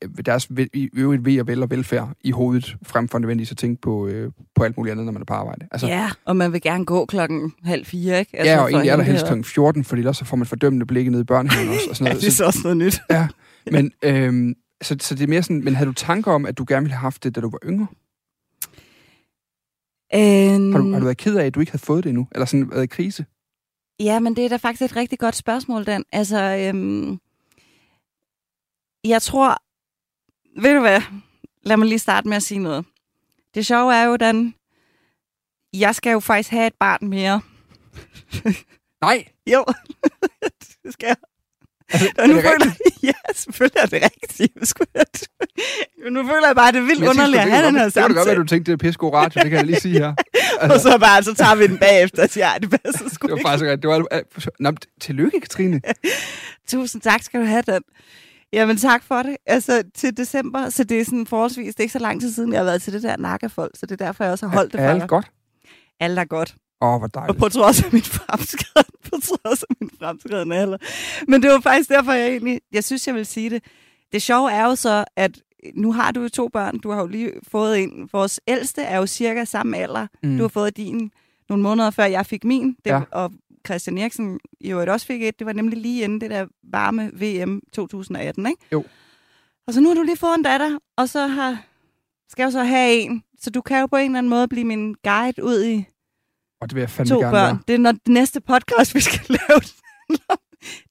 [0.03, 3.57] øh, deres i øvrigt ved og vel og velfærd i hovedet, frem for nødvendigvis at
[3.57, 5.67] tænke på, øh, på alt muligt andet, når man er på arbejde.
[5.71, 8.37] Altså, ja, og man vil gerne gå klokken halv fire, ikke?
[8.39, 9.35] Altså, ja, og egentlig er der helst her.
[9.37, 9.43] kl.
[9.43, 11.87] 14, fordi ellers så får man fordømmende blikke ned i børnehaven også.
[11.91, 12.23] Og sådan Ja, noget.
[12.23, 12.99] det er så også noget nyt.
[13.11, 13.29] Ja,
[13.71, 16.65] men, øhm, Så, så det er mere sådan, men havde du tanker om, at du
[16.69, 17.87] gerne ville have haft det, da du var yngre?
[20.15, 22.29] Øhm, Har du, har du været ked af, at du ikke havde fået det endnu?
[22.33, 23.25] Eller sådan været i krise?
[24.01, 26.05] Ja, men det er da faktisk et rigtig godt spørgsmål, Dan.
[26.13, 26.39] Altså,
[26.75, 27.19] øhm,
[29.09, 29.63] jeg tror...
[30.61, 31.01] Ved du hvad?
[31.63, 32.85] Lad mig lige starte med at sige noget.
[33.55, 34.55] Det sjove er jo, Dan,
[35.73, 37.41] jeg skal jo faktisk have et barn mere.
[39.03, 39.25] Nej!
[39.53, 39.65] Jo,
[40.85, 41.17] det skal jeg.
[41.93, 43.03] Altså, Og er nu det føler rigtigt?
[43.11, 44.53] ja, selvfølgelig er det rigtigt.
[44.61, 44.91] Jeg skulle-
[46.11, 47.83] nu føler jeg bare, at det er vildt jeg underligt at det have den her
[47.85, 48.41] godt- Det kan godt være, samtale.
[48.43, 49.41] du tænkte, det er pisse god radio.
[49.43, 50.15] Det kan jeg lige sige her.
[50.61, 53.37] Og så bare, så tager vi den bagefter og siger, det passer Det sgu var
[53.37, 53.49] ikke.
[53.49, 53.83] faktisk rigtigt.
[53.83, 54.23] Det var,
[54.61, 55.81] Nå, tillykke, Katrine.
[56.69, 57.83] Tusind tak skal du have, Dan.
[58.53, 59.37] Jamen tak for det.
[59.47, 62.53] Altså til december, så det er sådan forholdsvis, det er ikke så lang tid siden,
[62.53, 64.73] jeg har været til det der nakkefold, så det er derfor, jeg også har holdt
[64.73, 65.31] det for alt godt?
[66.01, 66.55] Alt er godt.
[66.83, 67.39] Åh, oh, hvor Og dejligt.
[67.39, 70.79] på trods af min fremskreden, på trods af min fremskreden alder.
[71.29, 73.63] Men det var faktisk derfor, jeg egentlig, jeg synes, jeg vil sige det.
[74.13, 75.31] Det sjove er jo så, at
[75.75, 76.79] nu har du jo to børn.
[76.79, 78.09] Du har jo lige fået en.
[78.13, 80.07] Vores ældste er jo cirka samme alder.
[80.23, 80.37] Mm.
[80.37, 81.11] Du har fået din
[81.49, 82.77] nogle måneder før jeg fik min.
[82.85, 83.01] Det, Ja.
[83.13, 83.33] Og
[83.67, 85.39] Christian Eriksen i øvrigt også fik et.
[85.39, 88.63] Det var nemlig lige inden det der varme VM 2018, ikke?
[88.73, 88.85] Jo.
[89.67, 91.63] Og så nu har du lige fået en datter, og så har,
[92.29, 93.23] skal jeg jo så have en.
[93.41, 95.85] Så du kan jo på en eller anden måde blive min guide ud i
[96.61, 97.43] Og det vil jeg fandme to gerne børn.
[97.47, 97.59] være.
[97.69, 99.61] Det er når det næste podcast, vi skal lave.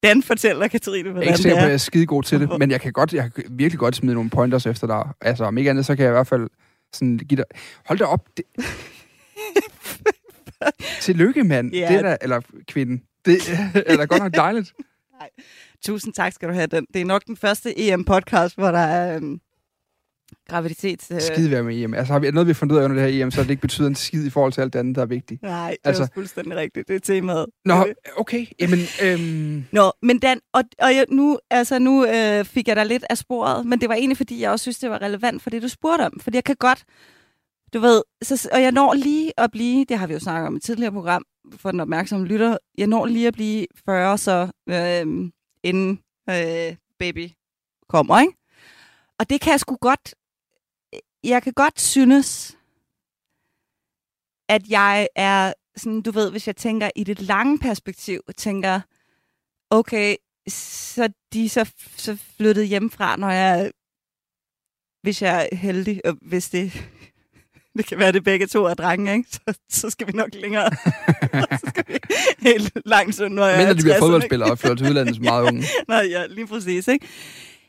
[0.03, 1.73] Dan fortæller Katrine, er hvordan ikke det at jeg er.
[1.73, 4.29] er skide god til det, men jeg kan, godt, jeg kan virkelig godt smide nogle
[4.29, 5.03] pointers efter dig.
[5.21, 6.49] Altså, om ikke andet, så kan jeg i hvert fald
[6.93, 7.45] sådan give dig...
[7.85, 8.27] Hold da op.
[8.38, 8.45] Det...
[11.01, 11.73] Tillykke, mand.
[11.73, 11.87] Ja.
[11.87, 13.01] Det er da, eller kvinden.
[13.25, 13.37] Det
[13.87, 14.73] er da godt nok dejligt.
[15.85, 16.85] Tusind tak skal du have, Dan.
[16.93, 19.39] Det er nok den første EM-podcast, hvor der er øhm,
[20.49, 21.11] graviditet.
[21.11, 21.93] Øh, Skide være med EM.
[21.93, 23.49] Altså, har vi noget, vi har fundet ud af under det her EM, så det
[23.49, 25.41] ikke betyder en skid i forhold til alt det andet, der er vigtigt.
[25.41, 26.87] Nej, det Altså- er fuldstændig rigtigt.
[26.87, 27.45] Det er temaet.
[27.65, 27.93] Nå, det.
[28.17, 28.45] okay.
[28.59, 32.85] Jamen, øhm, Nå, men Dan, og, og jeg, nu, altså, nu øh, fik jeg dig
[32.85, 35.49] lidt af sporet, men det var egentlig, fordi jeg også synes, det var relevant for
[35.49, 36.19] det, du spurgte om.
[36.19, 36.83] Fordi jeg kan godt,
[37.75, 40.53] du ved, så, og jeg når lige at blive, det har vi jo snakket om
[40.53, 44.51] i et tidligere program, for den opmærksomme lytter, jeg når lige at blive 40, så
[44.69, 45.31] øh,
[45.63, 47.29] inden øh, baby
[47.89, 48.33] kommer, ikke?
[49.19, 50.15] Og det kan jeg sgu godt,
[51.23, 52.57] jeg kan godt synes,
[54.49, 58.81] at jeg er sådan, du ved, hvis jeg tænker i det lange perspektiv, tænker,
[59.69, 60.15] okay,
[60.47, 63.71] så de så, så flyttet hjemmefra, når jeg,
[65.01, 66.73] hvis jeg er heldig, og hvis det,
[67.77, 69.29] det kan være, det begge to er drenge, ikke?
[69.31, 70.69] Så, så skal vi nok længere.
[71.59, 71.97] så skal vi
[72.41, 73.99] helt langt, så når jeg mindre er de bliver 60'erne, ikke?
[74.05, 75.63] fodboldspillere og flytter til udlandet som meget unge.
[75.88, 77.07] Nej, ja, lige præcis, ikke?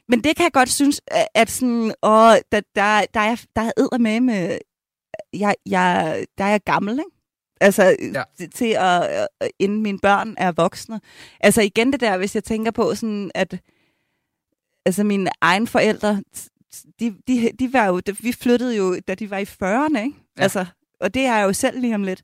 [0.09, 1.01] Men det kan jeg godt synes,
[1.35, 4.59] at- sådan, åh, der, der, der, er, der er æder med med,
[5.33, 7.11] jeg, jeg, der er jeg gammel, ikke?
[7.61, 7.83] Altså,
[8.15, 8.23] Ja.
[8.41, 8.47] ja.
[8.55, 9.27] til at,
[9.59, 11.01] inden mine børn er voksne.
[11.41, 13.59] Altså igen det der, hvis jeg tænker på sådan, at
[14.87, 16.23] altså mine egne forældre,
[17.01, 20.19] de, de, de var jo, vi flyttede jo, da de var i 40'erne, ikke?
[20.37, 20.43] Ja.
[20.43, 20.67] Altså,
[21.01, 22.23] og det er jeg jo selv lige om lidt.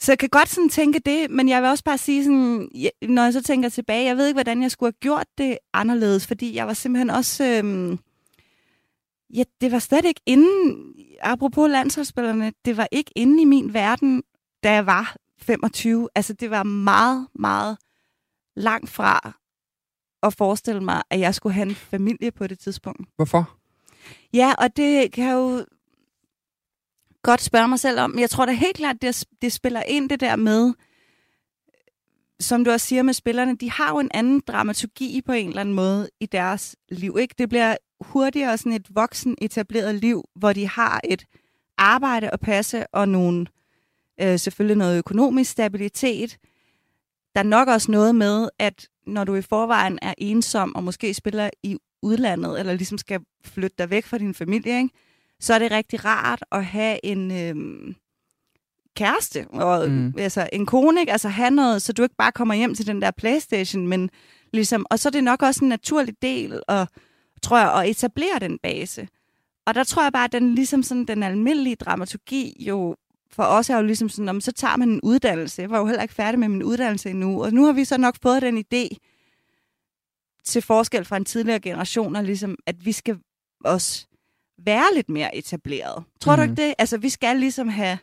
[0.00, 2.68] Så jeg kan godt sådan tænke det, men jeg vil også bare sige sådan,
[3.02, 6.26] når jeg så tænker tilbage, jeg ved ikke, hvordan jeg skulle have gjort det anderledes,
[6.26, 7.98] fordi jeg var simpelthen også, øhm,
[9.34, 14.22] ja, det var slet ikke inden, apropos landsholdsspillerne, det var ikke inde i min verden,
[14.62, 16.08] da jeg var 25.
[16.14, 17.76] Altså, det var meget, meget
[18.56, 19.38] langt fra
[20.26, 23.08] at forestille mig, at jeg skulle have en familie på det tidspunkt.
[23.16, 23.56] Hvorfor?
[24.32, 25.64] Ja, og det kan jeg jo
[27.22, 28.18] godt spørge mig selv om.
[28.18, 30.74] Jeg tror da helt klart, det, det spiller ind det der med,
[32.40, 35.60] som du også siger med spillerne, de har jo en anden dramaturgi på en eller
[35.60, 37.16] anden måde i deres liv.
[37.20, 37.34] Ikke?
[37.38, 41.24] Det bliver hurtigere sådan et voksen etableret liv, hvor de har et
[41.78, 43.46] arbejde at passe og nogle,
[44.20, 46.38] øh, selvfølgelig noget økonomisk stabilitet.
[47.34, 51.14] Der er nok også noget med, at når du i forvejen er ensom og måske
[51.14, 54.90] spiller i udlandet, eller ligesom skal flytte dig væk fra din familie, ikke?
[55.40, 57.94] så er det rigtig rart at have en øhm,
[58.96, 60.14] kæreste, og mm.
[60.18, 61.12] altså en kone, ikke?
[61.12, 64.10] altså have noget, så du ikke bare kommer hjem til den der Playstation, men
[64.52, 66.88] ligesom, og så er det nok også en naturlig del, og,
[67.42, 69.08] tror jeg, at etablere den base.
[69.66, 72.96] Og der tror jeg bare, at den, ligesom sådan, den almindelige dramaturgi jo
[73.30, 75.62] for os er jo ligesom sådan, om så tager man en uddannelse.
[75.62, 77.98] Jeg var jo heller ikke færdig med min uddannelse endnu, og nu har vi så
[77.98, 78.96] nok fået den idé,
[80.44, 83.18] til forskel fra en tidligere generation, ligesom, at vi skal
[83.64, 84.06] også
[84.64, 86.04] være lidt mere etableret.
[86.20, 86.40] Tror mm.
[86.40, 86.52] du Mhm.
[86.52, 86.74] ikke det?
[86.78, 87.98] Altså, vi skal ligesom have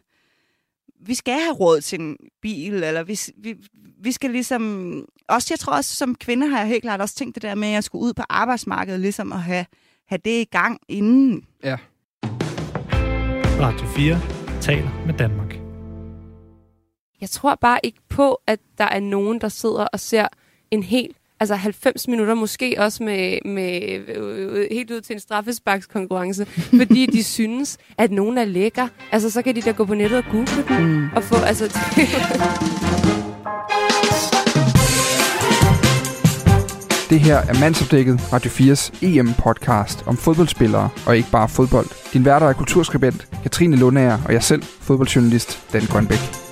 [1.05, 3.55] vi skal have råd til en bil, eller vi, vi,
[4.01, 5.05] vi skal ligesom...
[5.27, 7.67] Også, jeg tror også, som kvinde har jeg helt klart også tænkt det der med,
[7.67, 9.65] at jeg skulle ud på arbejdsmarkedet, ligesom at have,
[10.07, 11.45] have det i gang inden.
[11.63, 11.77] Ja.
[13.59, 14.32] Radio 4
[14.63, 15.59] taler med Danmark.
[17.21, 20.27] Jeg tror bare ikke på, at der er nogen, der sidder og ser
[20.71, 26.45] en helt altså 90 minutter, måske også med, med øh, helt ud til en straffesparkskonkurrence,
[26.79, 28.87] fordi de synes, at nogen er lækker.
[29.11, 31.09] Altså, så kan de da gå på nettet og google dem, mm.
[31.15, 31.79] og få, altså...
[37.13, 42.13] Det her er Mandsopdækket, Radio 4's EM-podcast om fodboldspillere og ikke bare fodbold.
[42.13, 46.42] Din værter er kulturskribent Katrine Lundager og jeg selv, fodboldjournalist Dan Grønbæk.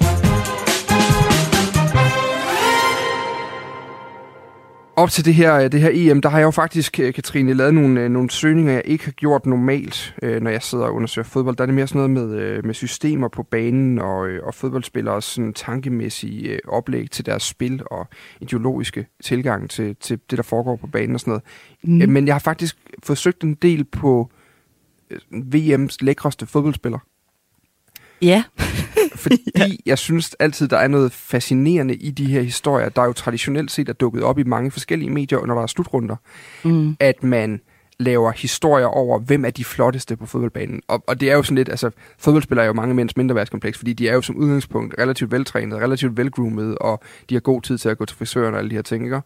[5.02, 7.74] Op til det her, det her EM, der har jeg jo faktisk, øh, Katrine, lavet
[7.74, 11.26] nogle, øh, nogle søgninger, jeg ikke har gjort normalt, øh, når jeg sidder og undersøger
[11.26, 11.56] fodbold.
[11.56, 15.54] Der er det mere sådan noget med, med systemer på banen og, og fodboldspillere sådan
[15.54, 18.08] tankemæssige oplæg til deres spil og
[18.42, 21.44] ideologiske tilgang til, til det, der foregår på banen og sådan noget.
[22.04, 22.14] Mm.
[22.14, 24.30] Men jeg har faktisk forsøgt en del på
[25.32, 27.00] VM's lækreste fodboldspiller.
[28.22, 28.44] Ja.
[29.22, 29.68] fordi ja.
[29.86, 33.90] jeg synes altid, der er noget fascinerende i de her historier, der jo traditionelt set
[33.90, 36.16] er dukket op i mange forskellige medier, når der er slutrunder,
[36.64, 36.96] mm.
[37.00, 37.62] at man
[38.02, 40.82] laver historier over, hvem er de flotteste på fodboldbanen.
[40.88, 43.94] Og, og det er jo sådan lidt, altså fodboldspillere er jo mange mænds mindreværdskompleks, fordi
[43.94, 47.90] de er jo som udgangspunkt relativt veltrænet, relativt velgroomet, og de har god tid til
[47.90, 49.22] at gå til frisøren og alle de her ting, ikke?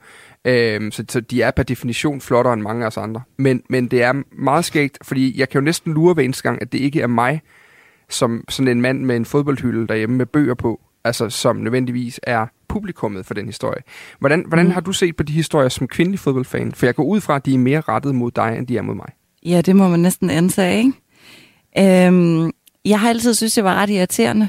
[0.45, 3.21] Øhm, så, så de er per definition flottere end mange af os andre.
[3.37, 6.61] Men, men det er meget skægt, fordi jeg kan jo næsten lure hver eneste gang,
[6.61, 7.41] at det ikke er mig,
[8.09, 12.47] som sådan en mand med en fodboldhylde derhjemme med bøger på, altså som nødvendigvis er
[12.67, 13.81] publikummet for den historie.
[14.19, 14.71] Hvordan, hvordan mm.
[14.71, 16.71] har du set på de historier som kvindelig fodboldfan?
[16.71, 18.81] For jeg går ud fra, at de er mere rettet mod dig, end de er
[18.81, 19.09] mod mig.
[19.45, 22.07] Ja, det må man næsten antage, ikke?
[22.07, 22.51] Øhm,
[22.85, 24.47] jeg har altid synes det var ret irriterende.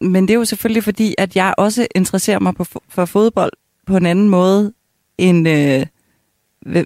[0.00, 3.52] Men det er jo selvfølgelig fordi, at jeg også interesserer mig på, for fodbold
[3.86, 4.72] på en anden måde,
[5.18, 5.86] end øh,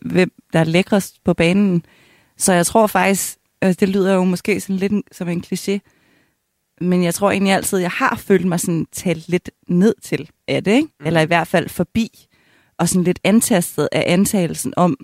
[0.03, 1.85] hvem der er lækrest på banen.
[2.37, 5.79] Så jeg tror faktisk, altså det lyder jo måske sådan lidt som en kliché,
[6.81, 10.65] men jeg tror egentlig altid, jeg har følt mig sådan talt lidt ned til af
[10.65, 10.89] det, ikke?
[11.01, 11.07] Mm.
[11.07, 12.27] eller i hvert fald forbi,
[12.79, 14.97] og sådan lidt antastet af antagelsen om,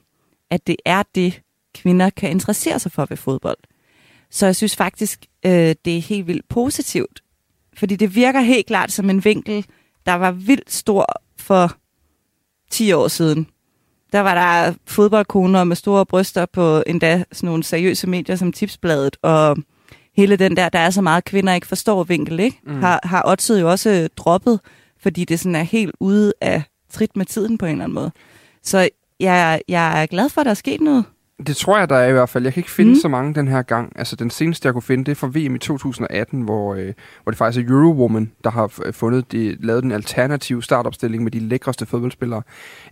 [0.50, 1.40] at det er det,
[1.74, 3.58] kvinder kan interessere sig for ved fodbold.
[4.30, 7.22] Så jeg synes faktisk, øh, det er helt vildt positivt,
[7.76, 9.66] fordi det virker helt klart som en vinkel,
[10.06, 11.06] der var vildt stor
[11.38, 11.76] for
[12.70, 13.46] 10 år siden.
[14.12, 19.16] Der var der fodboldkoner med store bryster på endda sådan nogle seriøse medier som Tipsbladet,
[19.22, 19.56] og
[20.16, 22.60] hele den der, der er så meget kvinder ikke forstår vinkel, ikke?
[22.66, 22.80] Mm.
[22.80, 24.60] Har, har Otted jo også droppet,
[25.00, 28.12] fordi det sådan er helt ude af trit med tiden på en eller anden måde.
[28.62, 28.88] Så
[29.20, 31.04] jeg, jeg er glad for, at der er sket noget.
[31.46, 32.44] Det tror jeg, der er i hvert fald.
[32.44, 33.00] Jeg kan ikke finde mm.
[33.00, 33.92] så mange den her gang.
[33.96, 37.30] Altså, den seneste, jeg kunne finde, det er fra VM i 2018, hvor, øh, hvor
[37.30, 41.86] det faktisk er Eurowoman, der har fundet, de, lavet den alternative startopstilling med de lækreste
[41.86, 42.42] fodboldspillere.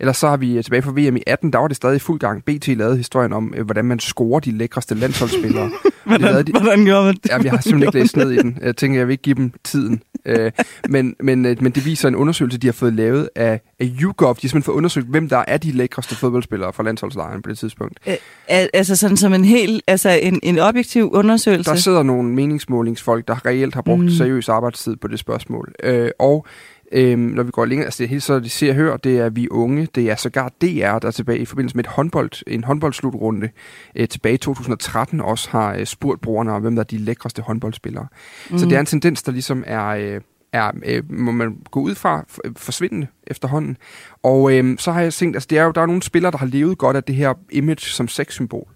[0.00, 1.98] Ellers så har vi øh, tilbage fra VM i 18, der var det stadig i
[1.98, 2.44] fuld gang.
[2.44, 5.70] BT lavede historien om, øh, hvordan man scorer de lækreste landsholdsspillere.
[6.04, 7.30] hvordan, de, hvordan gør man det?
[7.30, 8.58] Ja, jeg har simpelthen ikke læst ned i den.
[8.62, 10.02] Jeg tænker, jeg vil ikke give dem tiden.
[10.24, 10.52] Øh,
[10.88, 14.34] men, men, øh, men det viser en undersøgelse, de har fået lavet af, af YouGov.
[14.34, 17.58] De har simpelthen fået undersøgt, hvem der er de lækreste fodboldspillere fra landsholdslejren på det
[17.58, 17.98] tidspunkt.
[18.06, 18.16] Øh,
[18.48, 21.70] altså sådan som en helt, altså en, en objektiv undersøgelse?
[21.70, 24.10] Der sidder nogle meningsmålingsfolk, der reelt har brugt mm.
[24.10, 25.74] seriøs arbejdstid på det spørgsmål.
[25.82, 26.46] Øh, og
[26.92, 29.28] Øhm, når vi går længere, altså det er helt så, det ser hør, det er
[29.28, 33.48] vi unge, det er sågar DR, der tilbage i forbindelse med et håndbold, en håndboldslutrunde
[33.96, 37.42] øh, tilbage i 2013 også har øh, spurgt brugerne om, hvem der er de lækreste
[37.42, 38.06] håndboldspillere.
[38.50, 38.58] Mm.
[38.58, 40.20] Så det er en tendens, der ligesom er, øh,
[40.52, 42.24] er øh, må man gå ud fra,
[42.56, 43.76] forsvindende efterhånden.
[44.22, 46.38] Og øh, så har jeg tænkt, altså det er jo, der er nogle spillere, der
[46.38, 48.68] har levet godt af det her image som sexsymbol.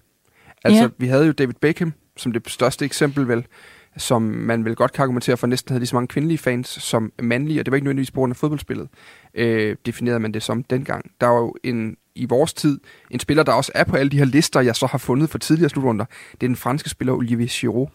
[0.64, 0.90] Altså, yeah.
[0.98, 3.46] vi havde jo David Beckham som det største eksempel vel,
[3.96, 7.12] som man vel godt kan argumentere for, næsten havde lige så mange kvindelige fans som
[7.22, 8.88] mandlige, og det var ikke nødvendigvis på grund af fodboldspillet,
[9.34, 11.10] øh, definerede man det som dengang.
[11.20, 12.80] Der var jo en, i vores tid
[13.10, 15.38] en spiller, der også er på alle de her lister, jeg så har fundet for
[15.38, 16.04] tidligere slutrunder.
[16.32, 17.88] Det er den franske spiller Olivier Giroud.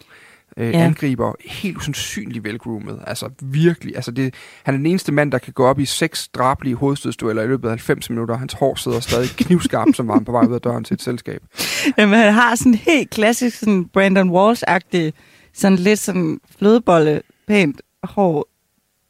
[0.58, 0.80] Øh, ja.
[0.80, 3.00] Angriber helt usandsynligt velgroomet.
[3.08, 3.96] Altså virkelig.
[3.96, 4.34] Altså det,
[4.64, 7.68] han er den eneste mand, der kan gå op i seks drablige hovedstødstueller i løbet
[7.68, 8.38] af 90 minutter.
[8.38, 11.02] Hans hår sidder stadig knivskarpt, som var han på vej ud af døren til et
[11.02, 11.42] selskab.
[11.98, 15.12] Jamen, han har sådan helt klassisk sådan Brandon Walsh-agtig
[15.54, 18.50] sådan lidt sådan flødebolle, pænt hår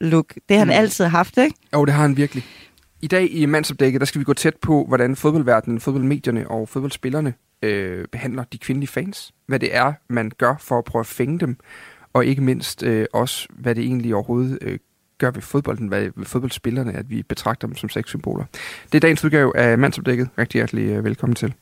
[0.01, 0.33] look.
[0.49, 0.79] Det har han mm.
[0.83, 1.55] altid haft, ikke?
[1.73, 2.45] Jo, det har han virkelig.
[3.01, 7.33] I dag i mandsopdækket, der skal vi gå tæt på, hvordan fodboldverdenen, fodboldmedierne og fodboldspillerne
[7.61, 9.33] øh, behandler de kvindelige fans.
[9.47, 11.57] Hvad det er, man gør for at prøve at fænge dem.
[12.13, 14.79] Og ikke mindst øh, også, hvad det egentlig overhovedet øh,
[15.17, 18.45] gør ved fodbolden, hvad ved fodboldspillerne, at vi betragter dem som sexsymboler.
[18.85, 20.29] Det er dagens udgave af mandsopdækket.
[20.37, 21.53] Rigtig hjertelig øh, velkommen til.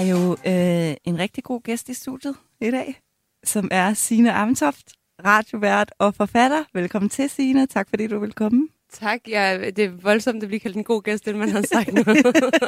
[0.00, 3.00] Har jo øh, en rigtig god gæst i studiet i dag,
[3.44, 4.92] som er Sine Amtoft,
[5.24, 6.64] radiovært og forfatter.
[6.74, 7.66] Velkommen til, Sine.
[7.66, 8.68] Tak fordi du vil komme.
[8.92, 9.20] Tak.
[9.28, 12.04] Ja, det er voldsomt at blive kaldt en god gæst, det man har sagt nu.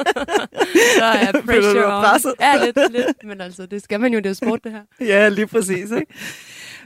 [0.97, 2.35] Så er pressure on.
[2.39, 3.23] Ja, lidt, lidt.
[3.23, 4.83] Men altså, det skal man jo, det er sport, det her.
[5.13, 5.91] ja, lige præcis.
[5.91, 6.13] Ikke?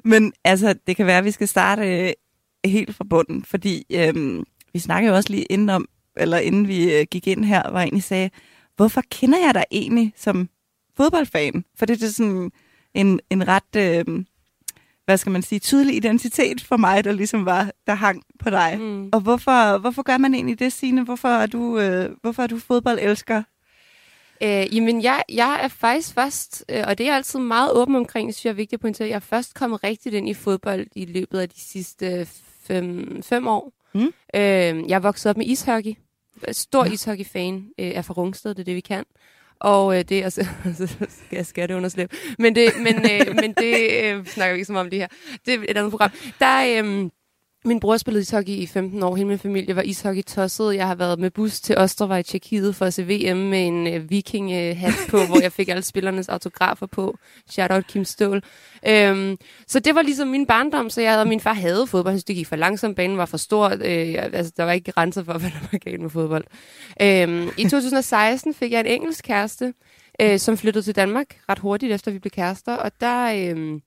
[0.04, 2.14] Men altså, det kan være, at vi skal starte øh,
[2.66, 6.94] helt fra bunden, fordi øh, vi snakkede jo også lige inden om, eller inden vi
[6.94, 8.30] øh, gik ind her, jeg egentlig sagde,
[8.78, 10.50] hvorfor kender jeg dig egentlig som
[10.98, 11.66] fodboldfan?
[11.76, 12.52] For det er sådan
[12.94, 14.26] en, en ret, øh,
[15.06, 18.78] hvad skal man sige, tydelig identitet for mig, der ligesom var, der hang på dig.
[18.80, 19.10] Mm.
[19.14, 21.04] Og hvorfor, hvorfor gør man egentlig det, Signe?
[21.04, 23.44] Hvorfor er du, øh, hvorfor er du fodboldelsker?
[24.44, 27.96] Øh, jamen, jeg, jeg er faktisk først, øh, og det er jeg altid meget åben
[27.96, 30.88] omkring, synes jeg er vigtigt at pointere, jeg er først kommet rigtigt ind i fodbold
[30.96, 32.28] i løbet af de sidste
[32.68, 33.74] fem, fem år.
[33.94, 34.14] Mm.
[34.36, 35.94] Øh, jeg vokset op med ishockey.
[36.52, 36.92] Stor ja.
[36.92, 39.06] ishockey-fan øh, er fra Rungsted, det er det, vi kan.
[39.60, 40.48] Og øh, det er altså,
[40.78, 42.14] så skal jeg skære det under slip.
[42.40, 45.08] Men det, men, øh, men det øh, snakker vi ikke så meget om det her.
[45.46, 46.12] Det er et andet program.
[46.40, 47.10] Der, øh,
[47.68, 49.16] min bror spillede ishockey i 15 år.
[49.16, 50.76] Hele min familie var ishockey-tosset.
[50.76, 53.88] Jeg har været med bus til Ostrava i Tjekkiet for at se VM med en
[53.88, 57.18] øh, viking-hat på, hvor jeg fik alle spillernes autografer på.
[57.50, 58.44] Shout out Kim Ståhl.
[58.88, 62.12] Øhm, så det var ligesom min barndom, så jeg og min far havde fodbold.
[62.12, 62.96] Han synes, det gik for langsomt.
[62.96, 63.70] Banen var for stor.
[63.70, 66.46] Øh, altså, der var ikke grænser for, hvad der var galt med fodbold.
[67.02, 69.74] Øhm, I 2016 fik jeg en engelsk kæreste,
[70.22, 72.76] øh, som flyttede til Danmark ret hurtigt efter vi blev kærester.
[72.76, 73.54] Og der...
[73.56, 73.80] Øh,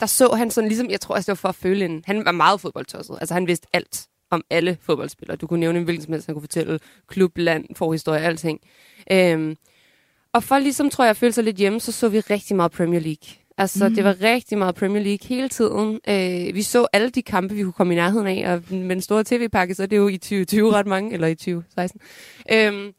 [0.00, 2.24] der så han sådan ligesom, jeg tror, altså, det var for at føle en, han
[2.24, 3.18] var meget fodboldtosset.
[3.20, 5.36] Altså han vidste alt om alle fodboldspillere.
[5.36, 8.60] Du kunne nævne en hvilken som helst, han kunne fortælle klub, land, forhistorie, alting.
[9.12, 9.56] Øhm,
[10.32, 12.72] og for ligesom, tror jeg, at føle sig lidt hjemme, så så vi rigtig meget
[12.72, 13.44] Premier League.
[13.58, 13.94] Altså, mm.
[13.94, 16.00] det var rigtig meget Premier League hele tiden.
[16.08, 19.00] Øh, vi så alle de kampe, vi kunne komme i nærheden af, og med den
[19.00, 22.00] store tv-pakke, så er det jo i 2020 ret mange, eller i 2016.
[22.52, 22.92] Øhm,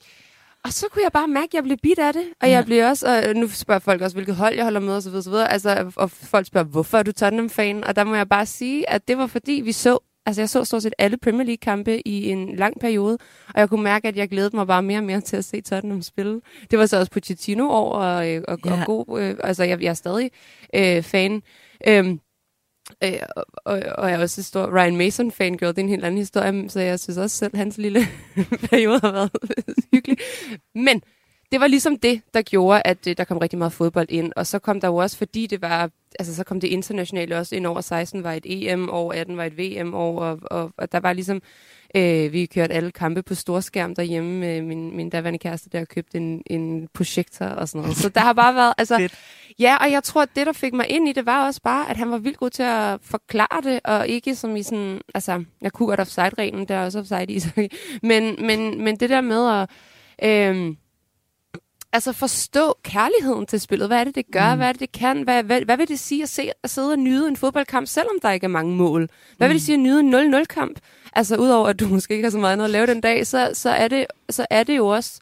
[0.66, 2.24] og så kunne jeg bare mærke, at jeg blev bit af det.
[2.42, 2.54] Og ja.
[2.54, 5.16] jeg blev også, og nu spørger folk også, hvilket hold jeg holder med, osv.
[5.16, 5.34] osv.
[5.34, 7.84] Altså, og folk spørger, hvorfor er du Tottenham-fan?
[7.84, 10.64] Og der må jeg bare sige, at det var fordi, vi så, altså jeg så
[10.64, 13.18] stort set alle Premier League-kampe i en lang periode,
[13.54, 15.62] og jeg kunne mærke, at jeg glædede mig bare mere og mere til at se
[15.62, 16.42] Tottenham spille.
[16.72, 18.72] Det var så også Pochettino år, og, øh, og, ja.
[18.72, 20.32] og god, øh, altså jeg, jeg er stadig
[20.76, 21.42] øh, fan.
[21.88, 22.20] Øhm,
[23.04, 25.90] Øh, og, og, og jeg er også en stor Ryan Mason fangirl, det er en
[25.90, 28.00] helt anden historie, så jeg synes også selv, hans lille
[28.70, 29.32] periode har været
[29.94, 30.18] hyggelig.
[30.76, 31.02] Men
[31.52, 34.34] det var ligesom det, der gjorde, at øh, der kom rigtig meget fodbold ind.
[34.36, 37.56] Og så kom der jo også, fordi det var, altså så kom det internationale også
[37.56, 40.92] ind over 16 var et EM år, 18 var et VM år, og, og, og
[40.92, 41.42] der var ligesom,
[41.96, 46.18] øh, vi kørte alle kampe på storskærm derhjemme med min, min daværende kæreste, der købte
[46.18, 47.98] en, en projektor og sådan noget.
[47.98, 49.10] Så der har bare været, altså,
[49.60, 51.90] ja, og jeg tror, at det, der fik mig ind i det, var også bare,
[51.90, 55.44] at han var vildt god til at forklare det, og ikke som i sådan, altså,
[55.62, 57.42] jeg kunne godt offside-reglen, der er også offside i,
[58.08, 59.70] men, men, men det der med at,
[60.30, 60.76] øh,
[61.96, 63.88] altså forstå kærligheden til spillet.
[63.88, 64.54] Hvad er det, det gør?
[64.54, 64.58] Mm.
[64.58, 65.22] Hvad er det, det kan?
[65.22, 68.16] Hvad, hvad, hvad vil det sige at, se, at sidde og nyde en fodboldkamp, selvom
[68.22, 69.10] der ikke er mange mål?
[69.38, 69.50] Hvad mm.
[69.50, 69.66] vil det mm.
[69.66, 70.80] sige at nyde en 0-0-kamp?
[71.16, 73.52] Altså, udover at du måske ikke har så meget andet at lave den dag, så,
[73.54, 75.20] så, er, det, så er det jo også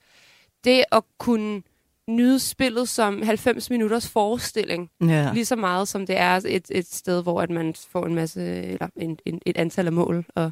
[0.64, 1.62] det at kunne
[2.08, 4.90] nyde spillet som 90 minutters forestilling.
[5.02, 5.32] Ja.
[5.34, 8.42] Lige så meget som det er et, et sted, hvor at man får en masse,
[8.42, 10.52] eller en, en, et antal af mål og,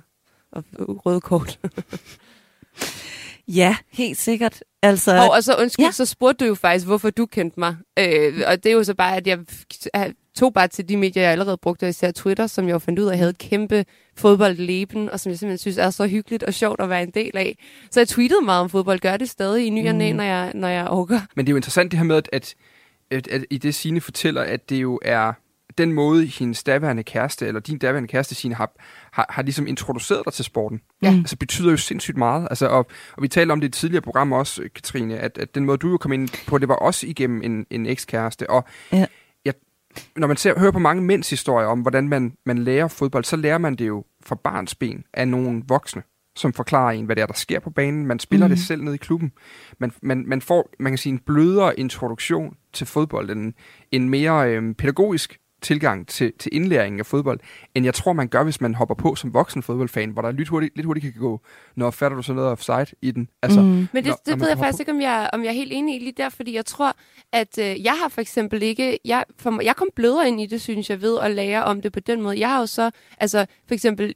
[0.51, 0.63] og
[1.05, 1.59] røde kort.
[3.47, 4.63] Ja, helt sikkert.
[4.81, 5.91] Altså, og, og så undskyld, ja.
[5.91, 7.75] så spurgte du jo faktisk, hvorfor du kendte mig.
[7.99, 9.39] Øh, og det er jo så bare, at jeg
[10.35, 13.05] tog bare til de medier, jeg allerede brugte, især Twitter, som jeg jo fandt ud
[13.05, 13.85] af, havde et kæmpe
[14.17, 17.37] fodboldleben, og som jeg simpelthen synes er så hyggeligt og sjovt at være en del
[17.37, 17.57] af.
[17.91, 20.17] Så jeg tweetede meget om fodbold, gør det stadig i ny og næ, mm.
[20.17, 21.19] når jeg, når jeg orker.
[21.35, 22.55] Men det er jo interessant det her med, at, at,
[23.11, 25.33] at, at i det Signe fortæller, at det jo er
[25.77, 28.71] den måde, hendes daværende kæreste, eller din daværende kæreste, Signe, har,
[29.11, 30.81] har, har ligesom introduceret dig til sporten.
[31.01, 31.07] Ja.
[31.07, 32.47] Altså betyder jo sindssygt meget.
[32.49, 35.55] Altså, og, og vi talte om det i et tidligere program også, Katrine, at, at
[35.55, 38.49] den måde, du jo kom ind på, det var også igennem en, en ekskæreste.
[38.49, 39.05] Og ja.
[40.15, 43.35] Når man ser, hører på mange mænds historier om, hvordan man, man lærer fodbold, så
[43.35, 46.03] lærer man det jo fra barns ben af nogle voksne
[46.35, 48.05] som forklarer en, hvad det er, der sker på banen.
[48.05, 48.55] Man spiller mm.
[48.55, 49.31] det selv ned i klubben.
[49.79, 53.53] Man, man, man får, man kan sige, en blødere introduktion til fodbold, en,
[53.91, 57.39] en mere øhm, pædagogisk tilgang til, til indlæringen af fodbold,
[57.75, 60.49] end jeg tror, man gør, hvis man hopper på som voksen fodboldfan, hvor der lidt
[60.49, 61.41] hurtigt, lidt hurtigt kan gå,
[61.75, 63.29] når fatter du så noget offside i den.
[63.41, 63.67] Altså, mm.
[63.67, 64.81] Men det, når, det ved jeg faktisk på.
[64.81, 66.95] ikke, om jeg, om jeg er helt enig i lige der, fordi jeg tror,
[67.33, 70.61] at øh, jeg har for eksempel ikke, jeg, for, jeg kom blødere ind i det,
[70.61, 72.39] synes jeg, ved at lære om det på den måde.
[72.39, 74.15] Jeg har jo så, altså for eksempel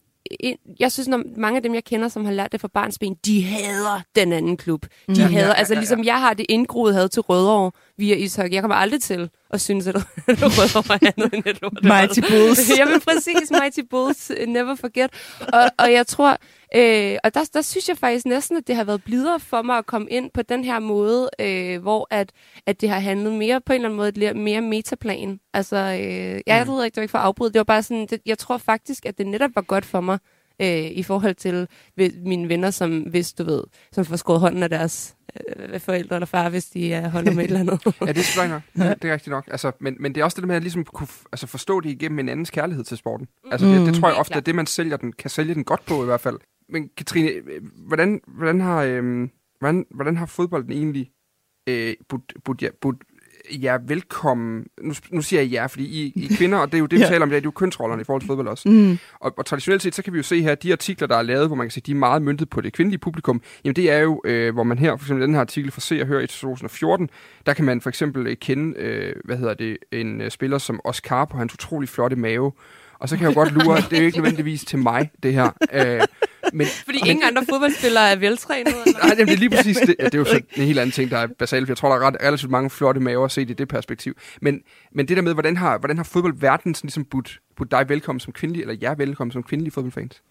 [0.79, 3.43] jeg synes, når mange af dem, jeg kender, som har lært det fra barnsben, de
[3.43, 4.86] hader den anden klub.
[4.86, 8.15] De ja, hader, ja, ja, altså ligesom jeg har det indgroet had til Rødovre via
[8.15, 8.54] ishockey.
[8.54, 9.96] Jeg kommer aldrig til at synes, at
[10.27, 11.83] Rødovre er andet end et lort.
[11.83, 12.69] Mighty Bulls.
[12.79, 15.12] Jamen præcis, Mighty Bulls, never forget.
[15.54, 16.37] Og, og jeg tror,
[16.75, 19.77] øh, og der, der synes jeg faktisk næsten, at det har været blidere for mig
[19.77, 22.31] at komme ind på den her måde, øh, hvor at,
[22.65, 25.39] at det har handlet mere på en eller anden måde, mere metaplan.
[25.54, 27.83] Altså, øh, jeg, jeg ved ikke, det var ikke for at afbryde, det var bare
[27.83, 30.19] sådan, det, jeg tror faktisk, at det netop var godt for mig,
[30.62, 34.63] øh, i forhold til ved, mine venner, som hvis du ved, som får skåret hånden
[34.63, 35.15] af deres
[35.58, 37.85] øh, forældre eller far, hvis de er holder med et eller andet.
[38.08, 38.62] Ja, det er nok.
[38.77, 39.47] Ja, det er rigtigt nok.
[39.51, 41.89] Altså, men, men det er også det der med at ligesom kunne altså forstå det
[41.89, 43.27] igennem en andens kærlighed til sporten.
[43.51, 44.45] Altså, det, det tror jeg ofte er klart.
[44.45, 46.39] det, man sælger den, kan sælge den godt på i hvert fald.
[46.69, 49.27] Men Katrine, øh, hvordan, hvordan, har, øh,
[49.60, 51.12] hvordan, hvordan har fodbolden egentlig
[51.69, 52.97] øh, budt, budt, budt
[53.52, 54.65] jer velkommen?
[54.81, 56.98] Nu, nu siger jeg jer, fordi I, I er kvinder, og det er jo det,
[57.00, 57.08] vi Ja.
[57.10, 58.69] taler om, det er jo kønsrollerne i forhold til fodbold også.
[58.69, 58.98] Mm.
[59.19, 61.48] Og, og traditionelt set, så kan vi jo se her, de artikler, der er lavet,
[61.48, 64.00] hvor man kan se, de er meget myndet på det kvindelige publikum, jamen det er
[64.00, 66.27] jo, øh, hvor man her, for eksempel den her artikel fra Se og Hør i
[66.27, 67.10] 2014,
[67.46, 70.79] der kan man for eksempel øh, kende, øh, hvad hedder det, en øh, spiller som
[70.83, 72.52] Oscar på hans utrolig flotte mave.
[73.00, 75.33] Og så kan jeg jo godt lure, det er jo ikke nødvendigvis til mig, det
[75.33, 75.52] her.
[75.73, 76.02] Øh,
[76.54, 78.75] men, Fordi ingen andre fodboldspillere er veltrænede.
[78.85, 79.00] Eller?
[79.00, 79.96] Nej, jamen, det er lige præcis det.
[80.00, 81.96] Ja, det er jo så en helt anden ting, der er basalt, jeg tror, der
[81.96, 84.13] er ret, relativt mange flotte maver set i det perspektiv.
[84.41, 87.89] Men, men det der med, hvordan har, hvordan har fodboldverdenen sådan ligesom budt, budt dig
[87.89, 90.21] velkommen som kvindelig, eller jer velkommen som kvindelige fodboldfans?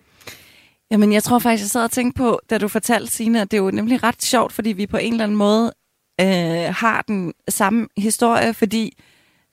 [0.91, 3.57] Jamen, jeg tror faktisk, jeg sad og tænkte på, da du fortalte, Signe, at det
[3.57, 5.73] er jo nemlig ret sjovt, fordi vi på en eller anden måde
[6.21, 8.99] øh, har den samme historie, fordi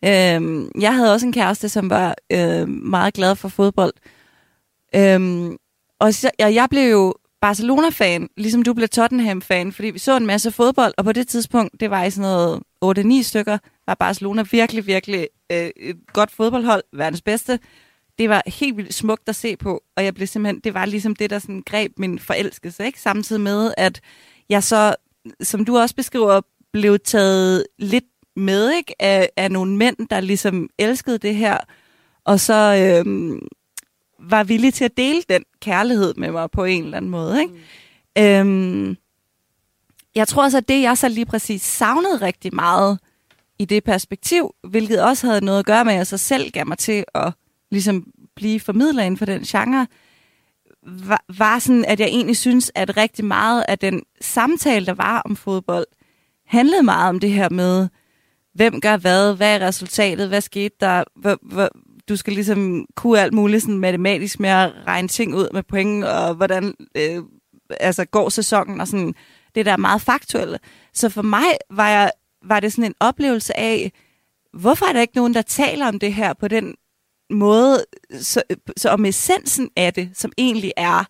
[0.06, 3.93] øh, jeg havde også en kæreste, som var øh, meget glad for fodbold.
[4.95, 5.58] Øhm,
[5.99, 10.26] og så, og jeg blev jo Barcelona-fan, ligesom du blev Tottenham-fan, fordi vi så en
[10.26, 12.32] masse fodbold, og på det tidspunkt, det var i sådan
[12.82, 17.60] noget 8-9 stykker, var Barcelona virkelig, virkelig øh, et godt fodboldhold, verdens bedste
[18.22, 21.16] det var helt vildt smukt at se på, og jeg blev simpelthen, det var ligesom
[21.16, 23.02] det, der sådan greb min forelskelse, ikke?
[23.02, 24.02] Samtidig med, at
[24.49, 24.95] jeg så,
[25.41, 26.41] som du også beskriver,
[26.74, 29.01] blev taget lidt med, ikke?
[29.01, 31.57] Af, af nogle mænd, der ligesom elskede det her,
[32.25, 32.53] og så
[33.03, 33.47] øhm,
[34.19, 37.53] var villige til at dele den kærlighed med mig på en eller anden måde, ikke?
[38.15, 38.23] Mm.
[38.23, 38.97] Øhm,
[40.15, 42.99] jeg tror også, at det, jeg så lige præcis savnede rigtig meget
[43.59, 46.67] i det perspektiv, hvilket også havde noget at gøre med, at jeg så selv gav
[46.67, 47.34] mig til at
[47.71, 49.88] ligesom blive formidler inden for den genre,
[50.84, 55.21] var, var sådan, at jeg egentlig synes, at rigtig meget af den samtale, der var
[55.21, 55.86] om fodbold,
[56.45, 57.88] handlede meget om det her med,
[58.54, 61.70] hvem gør hvad, hvad er resultatet, hvad skete der, hvor, hvor,
[62.10, 66.06] du skal ligesom kunne alt muligt sådan matematisk med at regne ting ud med point,
[66.06, 67.24] og hvordan øh,
[67.80, 69.16] altså går sæsonen, og sådan
[69.56, 70.60] det der er meget faktuelle.
[70.93, 72.12] Så for mig var, jeg,
[72.45, 73.91] var det sådan en oplevelse af,
[74.54, 76.76] hvorfor er der ikke nogen, der taler om det her på den
[77.30, 77.86] måde,
[78.20, 78.41] så,
[78.78, 81.04] så om essensen af det, som egentlig er,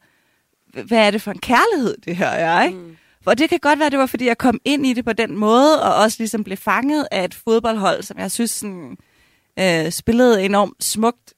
[0.84, 2.78] hvad er det for en kærlighed, det her er, ikke?
[2.78, 2.98] Mm.
[3.24, 5.38] For det kan godt være, det var, fordi jeg kom ind i det på den
[5.38, 8.98] måde, og også ligesom blev fanget af et fodboldhold, som jeg synes sådan,
[9.60, 11.34] øh, spillede enormt smukt.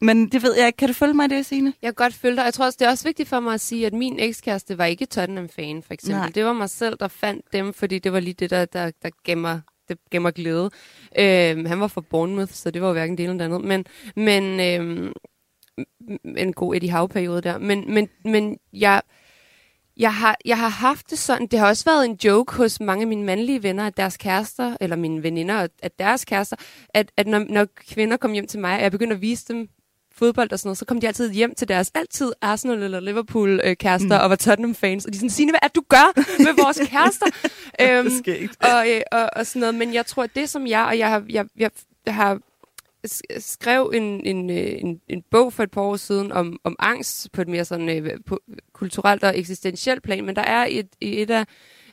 [0.00, 0.76] Men det ved jeg ikke.
[0.76, 1.72] Kan du følge mig i det, Signe?
[1.82, 2.44] Jeg kan godt følge dig.
[2.44, 4.84] Jeg tror også, det er også vigtigt for mig at sige, at min ekskæreste var
[4.84, 6.20] ikke Tottenham-fan, for eksempel.
[6.20, 6.30] Nej.
[6.34, 9.10] Det var mig selv, der fandt dem, fordi det var lige det, der, der, der
[9.24, 10.70] gemmer det gemmer glæde.
[11.18, 13.68] Øhm, han var fra Bournemouth, så det var jo hverken det ene eller det andet.
[13.68, 13.86] Men,
[14.16, 15.12] men øhm,
[16.36, 17.58] en god Eddie Howe-periode der.
[17.58, 19.02] Men, men, men jeg,
[19.98, 23.02] jeg, har, jeg har haft det sådan, det har også været en joke hos mange
[23.02, 26.56] af mine mandlige venner, at deres kærester, eller mine veninder, at deres kærester,
[26.94, 29.68] at, at når, når kvinder kom hjem til mig, og jeg begyndte at vise dem
[30.18, 33.60] fodbold og sådan noget, så kom de altid hjem til deres altid Arsenal eller Liverpool
[33.64, 34.22] øh, kærester mm.
[34.24, 36.80] og var Tottenham fans, og de sådan, Signe, hvad er det, du gør med vores
[36.90, 37.26] kærester?
[37.82, 38.10] øhm,
[38.60, 41.08] og, øh, og, og sådan noget, men jeg tror, at det som jeg, og jeg
[41.08, 41.70] har, jeg, jeg,
[42.06, 42.38] jeg har
[43.38, 47.32] skrev en, en, øh, en, en bog for et par år siden om, om angst
[47.32, 48.40] på et mere sådan øh, på,
[48.72, 51.44] kulturelt og eksistentielt plan, men der er et, i et af,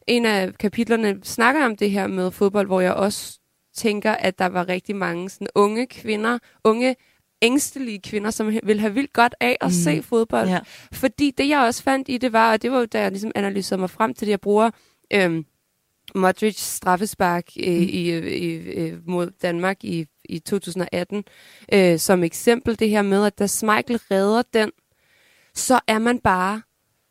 [0.07, 3.39] en af kapitlerne snakker om det her med fodbold, hvor jeg også
[3.75, 6.95] tænker, at der var rigtig mange sådan unge kvinder, unge
[7.41, 9.71] ængstelige kvinder, som ville have vildt godt af at mm.
[9.71, 10.49] se fodbold.
[10.49, 10.59] Ja.
[10.93, 13.31] Fordi det, jeg også fandt i det, var, og det var jo, da jeg ligesom
[13.35, 14.71] analyserede mig frem til det, jeg bruger
[15.13, 15.45] øhm,
[16.15, 17.81] Modric straffespark øh, Mm.
[17.81, 21.23] i, i, øh, mod Danmark i, i 2018
[21.73, 22.79] øh, som eksempel.
[22.79, 24.71] Det her med, at da Schmeichel redder den,
[25.53, 26.61] så er man bare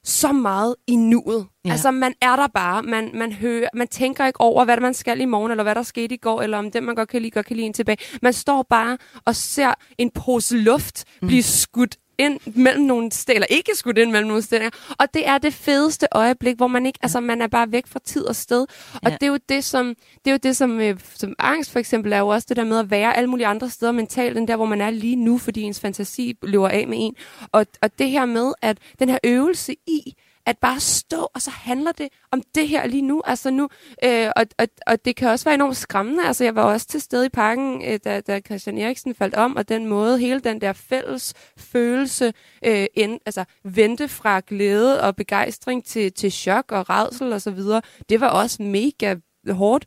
[0.04, 1.46] så meget i nuet.
[1.64, 1.70] Ja.
[1.70, 2.82] Altså, man er der bare.
[2.82, 5.82] Man, man, hører, man tænker ikke over, hvad man skal i morgen, eller hvad der
[5.82, 7.98] skete i går, eller om den, man godt kan lide, godt kan lide en tilbage.
[8.22, 11.28] Man står bare og ser en pose luft mm.
[11.28, 14.70] blive skudt ind mellem nogle steder, eller ikke skudt ind mellem nogle steder.
[14.98, 18.00] Og det er det fedeste øjeblik, hvor man ikke, altså man er bare væk fra
[18.04, 18.60] tid og sted.
[18.94, 19.10] Og Ja.
[19.10, 19.94] det er jo det, som,
[20.24, 22.64] det er jo det, som, øh, som angst for eksempel er jo også det der
[22.64, 25.38] med at være alle mulige andre steder mentalt, end der, hvor man er lige nu,
[25.38, 27.14] fordi ens fantasi løber af med en.
[27.52, 30.14] Og, og det her med, at den her øvelse i,
[30.46, 33.22] at bare stå, og så handler det om det her lige nu.
[33.24, 33.68] Altså nu
[34.04, 36.26] øh, og, og, og det kan også være enormt skræmmende.
[36.26, 39.56] Altså jeg var også til stede i parken, øh, da, da Christian Eriksen faldt om,
[39.56, 42.32] og den måde, hele den der fælles følelse,
[42.64, 47.50] øh, end, altså vendte fra glæde og begejstring til, til chok og redsel og så
[47.50, 49.14] videre, det var også mega
[49.50, 49.84] hårdt.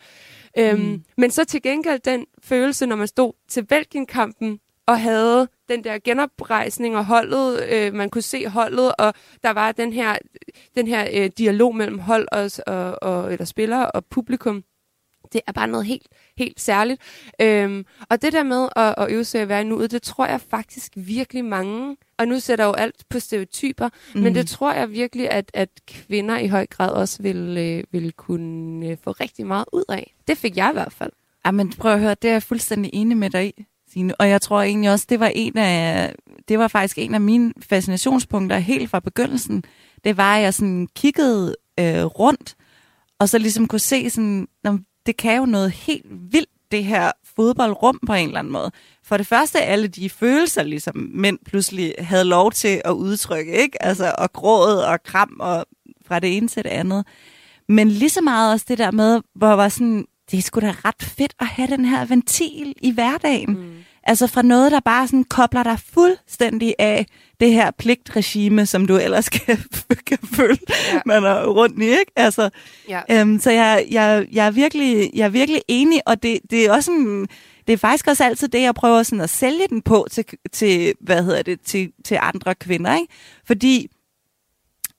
[0.57, 1.03] Øhm, Mm.
[1.17, 5.97] Men så til gengæld den følelse, når man stod til Belgien-kampen og havde den der
[6.03, 9.13] genoprejsning og holdet, øh, man kunne se holdet, og
[9.43, 10.17] der var den her,
[10.75, 14.63] den her øh, dialog mellem hold og, og, og, eller spillere og publikum.
[15.33, 16.07] Det er bare noget helt,
[16.37, 17.01] helt særligt.
[17.41, 20.41] Øhm, og det der med at, at øve sig at være nu, det tror jeg
[20.41, 24.21] faktisk virkelig mange, og nu sætter jeg jo alt på stereotyper, mm.
[24.21, 28.11] men det tror jeg virkelig, at, at kvinder i høj grad også vil, øh, vil
[28.11, 30.13] kunne øh, få rigtig meget ud af.
[30.27, 31.11] Det fik jeg i hvert fald.
[31.45, 34.15] Ja, men prøv at høre, det er jeg fuldstændig enig med dig i, Signe.
[34.15, 36.15] Og jeg tror egentlig også, det var en af,
[36.47, 39.63] det var faktisk en af mine fascinationspunkter helt fra begyndelsen.
[40.03, 42.55] Det var, at jeg sådan kiggede øh, rundt,
[43.19, 44.47] og så ligesom kunne se sådan,
[45.05, 48.71] det kan jo noget helt vildt, det her fodboldrum på en eller anden måde.
[49.03, 53.83] For det første, alle de følelser, ligesom mænd pludselig havde lov til at udtrykke, ikke?
[53.83, 55.65] Altså, og gråd og kram og
[56.05, 57.05] fra det ene til det andet.
[57.67, 60.73] Men lige så meget også det der med, hvor var sådan, det er sgu da
[60.85, 63.53] ret fedt at have den her ventil i hverdagen.
[63.53, 63.73] Mm.
[64.03, 67.05] Altså fra noget, der bare sådan kobler dig fuldstændig af
[67.39, 69.57] det her pligtregime, som du ellers kan,
[70.05, 70.57] kan føle,
[70.93, 71.01] ja.
[71.05, 72.11] man er rundt i, ikke?
[72.15, 72.49] Altså,
[72.89, 73.01] ja.
[73.11, 76.73] øhm, så jeg, jeg, jeg, er virkelig, jeg er virkelig enig, og det, det er
[76.73, 77.27] også sådan,
[77.67, 80.93] det er faktisk også altid det, jeg prøver sådan at sælge den på til, til
[80.99, 83.13] hvad hedder det, til, til andre kvinder, ikke?
[83.47, 83.87] Fordi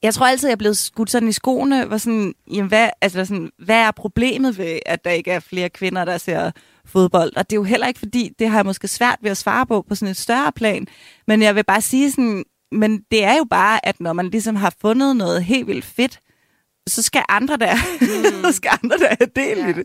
[0.03, 3.25] jeg tror altid, jeg er blevet skudt sådan i skoene, hvor sådan, jamen, hvad, altså
[3.25, 6.51] sådan, hvad er problemet ved, at der ikke er flere kvinder, der ser
[6.85, 7.37] fodbold?
[7.37, 9.67] Og det er jo heller ikke fordi, det har jeg måske svært ved at svare
[9.67, 10.87] på på sådan et større plan.
[11.27, 14.57] Men jeg vil bare sige sådan, men det er jo bare, at når man ligesom
[14.57, 16.21] har fundet noget helt vildt fedt,
[16.87, 18.43] så skal andre der, mm.
[18.45, 19.69] så skal andre der have del ja.
[19.69, 19.85] i det.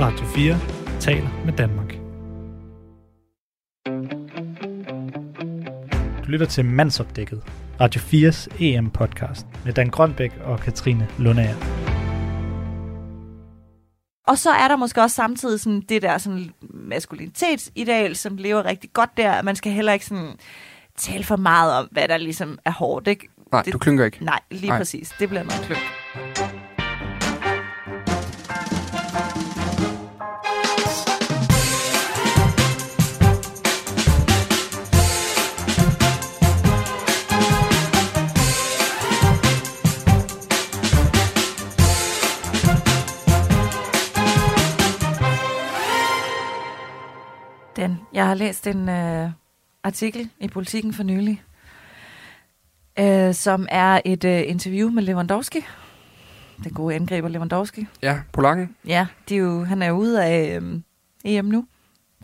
[0.00, 0.58] Radio 4
[1.00, 1.94] taler med Danmark.
[6.24, 7.42] Du lytter til Mandsopdækket,
[7.80, 11.54] Radio 4's EM-podcast med Dan Grønbæk og Katrine Lundager.
[14.26, 18.90] Og så er der måske også samtidig sådan det der sådan maskulinitetsideal, som lever rigtig
[18.92, 19.42] godt der.
[19.42, 20.36] Man skal heller ikke sådan
[20.96, 23.08] tale for meget om, hvad der ligesom er hårdt.
[23.08, 23.28] Ikke?
[23.52, 24.24] Nej, det, du klynker ikke.
[24.24, 24.78] Nej, lige nej.
[24.78, 25.14] præcis.
[25.18, 26.53] Det bliver noget klynk.
[48.24, 49.30] Jeg har læst en øh,
[49.82, 51.42] artikel i Politiken for nylig,
[52.98, 55.64] øh, som er et øh, interview med Lewandowski.
[56.64, 57.86] Den gode angriber Lewandowski.
[58.02, 58.76] Ja, Polakken.
[58.86, 60.80] Ja, de er jo, han er jo ude af øh,
[61.24, 61.66] EM nu,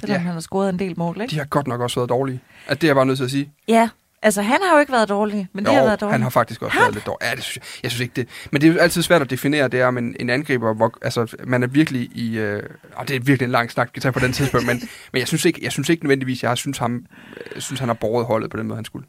[0.01, 0.23] selvom ja.
[0.23, 1.31] han har scoret en del mål, ikke?
[1.31, 2.41] De har godt nok også været dårlige.
[2.67, 3.53] At det er jeg bare nødt til at sige.
[3.69, 3.89] Ja,
[4.23, 6.13] Altså, han har jo ikke været dårlig, men jo, det har været dårligt.
[6.13, 6.83] han har faktisk også han?
[6.83, 7.29] været lidt dårlig.
[7.29, 8.29] Ja, det synes jeg, jeg synes ikke det.
[8.53, 11.37] Men det er jo altid svært at definere, det er om en, angriber, hvor altså,
[11.45, 12.39] man er virkelig i...
[12.39, 12.63] Øh,
[12.97, 14.77] og det er virkelig en lang snak, vi tage på den tidspunkt, men,
[15.13, 17.07] men jeg, synes ikke, jeg synes ikke nødvendigvis, jeg synes, ham,
[17.55, 19.07] jeg synes, han har borget holdet på den måde, han skulle.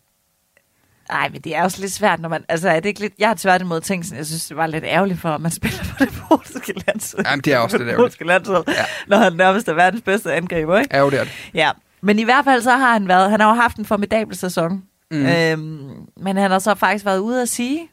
[1.11, 2.43] Nej, men det er også lidt svært, når man...
[2.49, 3.13] Altså, er det ikke lidt...
[3.19, 5.83] Jeg har tværtimod tænkt sådan, jeg synes, det var lidt ærgerligt for, at man spiller
[5.83, 7.25] på det polske landshold.
[7.25, 8.25] Jamen, det er også lidt ærgerligt.
[8.25, 8.85] landshold, ja.
[9.07, 10.95] når han nærmest er verdens bedste angriber, ikke?
[10.95, 11.33] Ja, jo, det er det.
[11.53, 13.31] Ja, men i hvert fald så har han været...
[13.31, 14.83] Han har jo haft en formidabel sæson.
[15.11, 15.25] Mm.
[15.25, 17.89] Øhm, men han har så faktisk været ude at sige,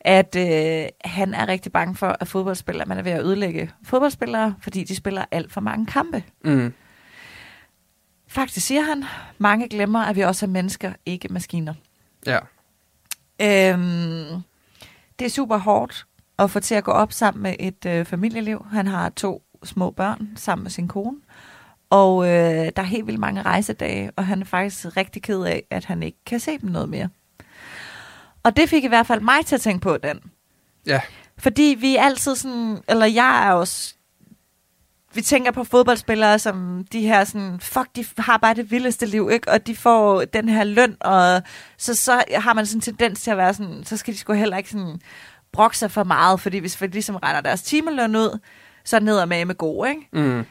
[0.00, 4.54] at øh, han er rigtig bange for, at fodboldspillere, man er ved at ødelægge fodboldspillere,
[4.60, 6.24] fordi de spiller alt for mange kampe.
[6.44, 6.72] Mm.
[8.28, 9.04] Faktisk siger han,
[9.38, 11.74] mange glemmer, at vi også er mennesker, ikke maskiner.
[12.26, 12.38] Ja.
[13.40, 14.42] Øhm,
[15.18, 16.06] det er super hårdt
[16.38, 18.66] at få til at gå op sammen med et øh, familieliv.
[18.70, 21.16] Han har to små børn sammen med sin kone.
[21.90, 22.32] Og øh,
[22.76, 26.02] der er helt vildt mange rejsedage, og han er faktisk rigtig ked af, at han
[26.02, 27.08] ikke kan se dem noget mere.
[28.42, 30.20] Og det fik i hvert fald mig til at tænke på den.
[30.86, 31.00] Ja.
[31.38, 33.94] Fordi vi er altid sådan, eller jeg er også,
[35.14, 39.30] vi tænker på fodboldspillere som de her sådan, fuck, de har bare det vildeste liv,
[39.32, 39.50] ikke?
[39.50, 41.42] Og de får den her løn, og
[41.78, 44.32] så, så har man sådan en tendens til at være sådan, så skal de sgu
[44.32, 45.00] heller ikke sådan
[45.52, 48.38] brokke sig for meget, fordi hvis vi ligesom regner deres timeløn ud,
[48.84, 50.08] så er ned med med god, ikke?
[50.12, 50.44] Mm.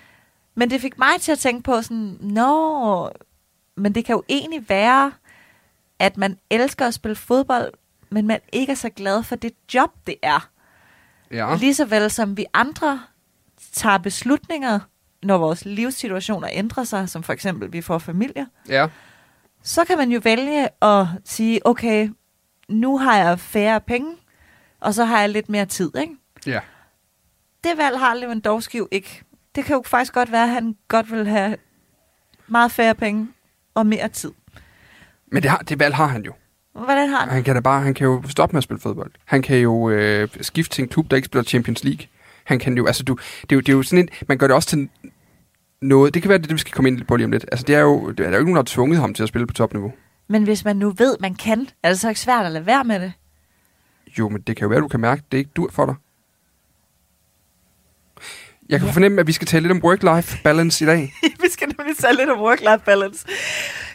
[0.56, 3.10] Men det fik mig til at tænke på sådan, nå,
[3.78, 5.12] men det kan jo egentlig være,
[6.00, 7.74] at man elsker at spille fodbold,
[8.10, 10.50] men man ikke er så glad for det job, det er.
[11.32, 11.56] Ja.
[11.56, 13.02] Ligeså vel som vi andre
[13.72, 14.80] tager beslutninger,
[15.24, 18.88] når vores livssituationer ændrer sig, som for eksempel vi får familie, Ja.
[19.64, 22.10] så kan man jo vælge at sige, okay,
[22.70, 24.16] nu har jeg færre penge,
[24.80, 26.16] og så har jeg lidt mere tid, ikke?
[26.46, 26.60] Ja.
[27.64, 29.24] Det valg har Lewandowski jo ikke.
[29.56, 31.58] Det kan jo faktisk godt være, at han godt vil have
[32.48, 33.28] meget færre penge
[33.74, 34.32] og mere tid.
[35.32, 36.34] Men det, har, det valg har han jo.
[36.74, 37.30] Hvordan har han?
[37.30, 39.12] Han kan da bare, han kan jo stoppe med at spille fodbold.
[39.26, 42.08] Han kan jo øh, skifte til en klub, der ikke spiller Champions League.
[42.44, 44.48] Han kan jo, altså du, det er jo, det er jo sådan en, man gør
[44.48, 44.90] det også til
[45.82, 46.14] noget.
[46.14, 47.46] Det kan være, det vi skal komme ind på lige om lidt.
[47.52, 49.30] Altså, det er jo, det er jo ikke nogen, der har tvunget ham til at
[49.30, 49.94] spille på topniveau.
[50.28, 52.84] Men hvis man nu ved, man kan, er det så ikke svært at lade være
[52.84, 53.14] med det?
[54.20, 55.96] Jo, men det kan jo være, du kan mærke, at det ikke dur for dig.
[58.70, 58.94] Jeg kan Ja.
[58.94, 61.14] fornemme, at vi skal tale lidt om work-life balance i dag.
[61.44, 63.26] vi skal nemlig tale lidt om work-life balance.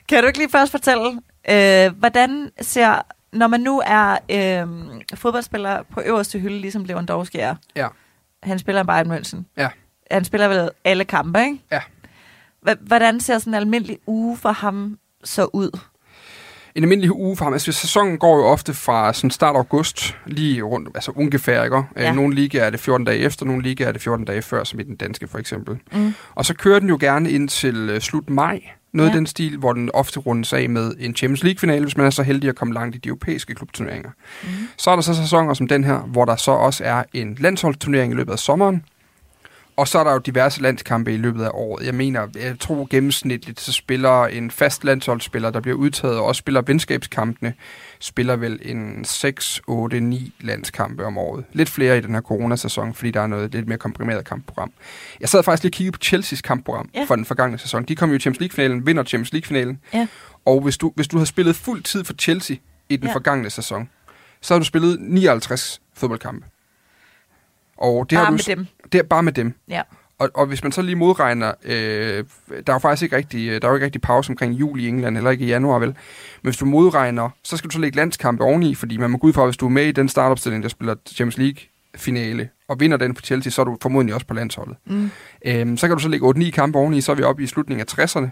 [0.09, 3.03] Kan du ikke lige først fortælle, øh, hvordan ser,
[3.33, 4.67] når man nu er øh,
[5.15, 7.87] fodboldspiller på øverste hylde, ligesom Lewandowski er, Ja.
[8.43, 9.39] han spiller i Bayern München.
[9.57, 9.69] Ja.
[10.11, 11.59] Han spiller vel alle kampe, ikke?
[11.71, 11.81] Ja.
[12.69, 15.79] H- hvordan ser sådan en almindelig uge for ham så ud?
[16.79, 17.53] En almindelig uge for ham.
[17.53, 21.77] Altså, sæsonen går jo ofte fra sådan start august, lige rundt, altså ungefær, ikke?
[21.77, 21.83] Ja.
[22.03, 22.13] Ja.
[22.13, 24.81] Nogle ligaer er det 14 dage efter, nogle ligaer er det 14 dage før, som
[24.81, 25.79] i den danske for eksempel.
[25.93, 26.15] Mm.
[26.35, 28.61] Og så kører den jo gerne ind til uh, slut maj,
[28.93, 29.13] noget ja.
[29.13, 32.11] af den stil, hvor den ofte rundes af med en Champions League-finale, hvis man er
[32.11, 34.11] så heldig at komme langt i de europæiske klubturneringer.
[34.43, 34.49] Mm.
[34.77, 38.13] Så er der så sæsoner som den her, hvor der så også er en landsholdsturnering
[38.13, 38.85] i løbet af sommeren.
[39.79, 41.87] Og så er der jo diverse landskampe i løbet af året.
[41.87, 46.39] Jeg mener, jeg tror gennemsnitligt, så spiller en fast landsholdsspiller, der bliver udtaget og også
[46.39, 47.55] spiller venskabskampene,
[48.01, 51.45] spiller vel en 6, 8, 9 landskampe om året.
[51.53, 54.73] Lidt flere i den her coronasæson, fordi der er noget lidt mere komprimeret kampprogram.
[55.21, 57.05] Jeg sad faktisk lige og kiggede på Chelseas kampprogram Ja.
[57.09, 57.85] for den forgangne sæson.
[57.85, 59.79] De kom jo i Champions League-finalen, vinder Champions League-finalen.
[59.95, 60.07] Ja.
[60.45, 62.57] Og hvis du, hvis du havde spillet fuld tid for Chelsea
[62.89, 63.15] i den ja.
[63.15, 63.89] forgangne sæson,
[64.41, 66.47] så har du spillet 59 fodboldkampe.
[67.79, 68.67] Og det Bare har du, med dem.
[68.93, 69.55] Det er bare med dem.
[69.69, 69.83] Ja.
[70.19, 73.69] Og, og hvis man så lige modregner, øh, der er jo faktisk ikke rigtig, der
[73.69, 75.89] er jo ikke rigtig pause omkring jul i England, eller ikke i januar vel.
[75.89, 75.97] Men
[76.43, 79.33] hvis du modregner, så skal du så lægge landskampe oveni, fordi man må gå ud
[79.33, 81.57] fra, hvis du er med i den startopstilling, der spiller Champions League
[81.97, 84.77] finale, og vinder den for Chelsea, så er du formodentlig også på landsholdet.
[84.87, 85.11] Mm.
[85.47, 87.87] Øhm, så kan du så lægge 8-9 kampe oveni, så er vi oppe i slutningen
[87.99, 88.29] af 60'erne.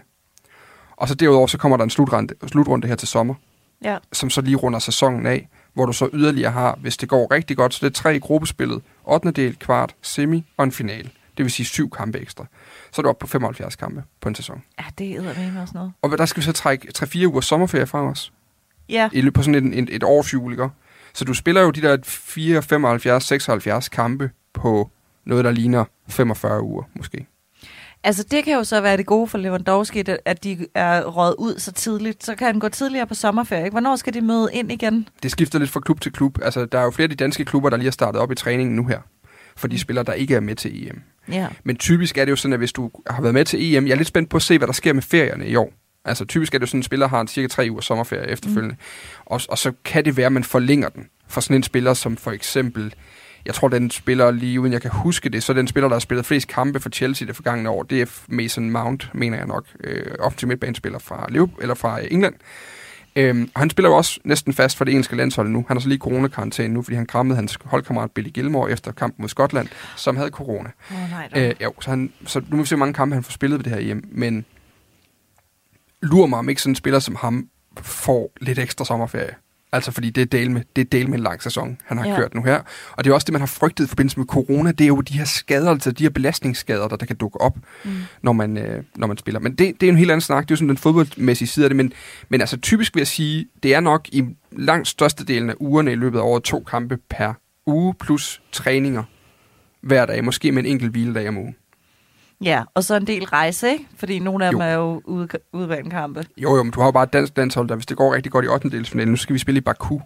[0.97, 3.33] Og så derudover, så kommer der en slutrunde, slutrunde her til sommer,
[3.83, 3.97] Ja.
[4.13, 7.57] som så lige runder sæsonen af, hvor du så yderligere har, hvis det går rigtig
[7.57, 9.31] godt, så det er tre i gruppespillet, 8.
[9.31, 11.09] del, kvart, semi og en finale.
[11.37, 12.45] Det vil sige syv kampe ekstra.
[12.91, 14.63] Så er du oppe på 75 kampe på en sæson.
[14.79, 15.91] Ja, det er med også noget.
[16.01, 18.33] Og der skal vi så trække 3-4 uger sommerferie fra os.
[18.89, 19.09] Ja.
[19.13, 20.69] I på sådan et, et, et års jul, ikke?
[21.13, 24.91] Så du spiller jo de der 4, 75, 76 kampe på
[25.25, 27.25] noget, der ligner 45 uger, måske.
[28.03, 31.59] Altså, det kan jo så være det gode for Lewandowski, at de er røget ud
[31.59, 32.25] så tidligt.
[32.25, 33.63] Så kan han gå tidligere på sommerferie.
[33.63, 33.73] Ikke?
[33.73, 35.07] Hvornår skal de møde ind igen?
[35.23, 36.39] Det skifter lidt fra klub til klub.
[36.41, 38.35] Altså, der er jo flere af de danske klubber, der lige har startet op i
[38.35, 38.99] træningen nu her.
[39.57, 41.01] For de spillere, der ikke er med til EM.
[41.31, 41.47] Ja.
[41.63, 43.93] Men typisk er det jo sådan, at hvis du har været med til EM, jeg
[43.93, 45.73] er lidt spændt på at se, hvad der sker med ferierne i år.
[46.05, 48.27] Altså typisk er det jo sådan, at en spiller har en cirka tre uger sommerferie
[48.27, 48.75] efterfølgende.
[48.75, 49.23] Mm.
[49.25, 52.17] Og, og så kan det være, at man forlænger den for sådan en spiller som
[52.17, 52.93] for eksempel,
[53.45, 55.99] jeg tror den spiller lige uden jeg kan huske det, så den spiller, der har
[55.99, 59.65] spillet flest kampe for Chelsea det forgangne år, det er Mason Mount, mener jeg nok,
[59.83, 62.33] øh, offensiv midtbanespiller fra, Liverpool, eller fra England.
[63.15, 65.65] Øhm, og han spiller jo også næsten fast for det engelske landshold nu.
[65.67, 69.23] Han har så lige coronakarantæne nu, fordi han krammede hans holdkammerat Billy Gilmore efter kampen
[69.23, 70.69] mod Skotland, som havde corona.
[70.91, 71.47] Oh, nej, da.
[71.47, 73.59] Øh, jo, så, han, så nu må vi se, hvor mange kampe han får spillet
[73.59, 74.09] ved det her hjem.
[74.11, 74.45] Men
[76.01, 77.49] lurer mig om ikke sådan en spiller som ham
[77.81, 79.35] får lidt ekstra sommerferie.
[79.77, 82.05] Altså fordi det er del med, det er del med en lang sæson, han har
[82.07, 82.15] Ja.
[82.15, 82.59] kørt nu her.
[82.91, 84.71] Og det er også det, man har frygtet i forbindelse med corona.
[84.71, 87.57] Det er jo de her skader, altså de her belastningsskader, der, der kan dukke op,
[87.85, 87.91] Mm.
[88.21, 89.39] når man, øh, når man spiller.
[89.39, 90.43] Men det, det er en helt anden snak.
[90.43, 91.75] Det er jo sådan den fodboldmæssige side af det.
[91.75, 91.93] Men,
[92.29, 95.95] men altså typisk vil jeg sige, det er nok i langt størstedelen af ugerne i
[95.95, 97.33] løbet af året to kampe per
[97.65, 99.03] uge plus træninger
[99.81, 100.23] hver dag.
[100.23, 101.55] Måske med en enkelt hviledag om ugen.
[102.43, 103.87] Ja, og så en del rejse, ikke?
[103.95, 104.67] Fordi nogle af dem Jo.
[104.67, 106.25] er jo ude, udbanekampe.
[106.37, 108.31] Jo, jo, men du har jo bare et dansk landshold, der hvis det går rigtig
[108.31, 108.69] godt i 8.
[108.69, 109.99] delsfinalen, nu skal vi spille i Baku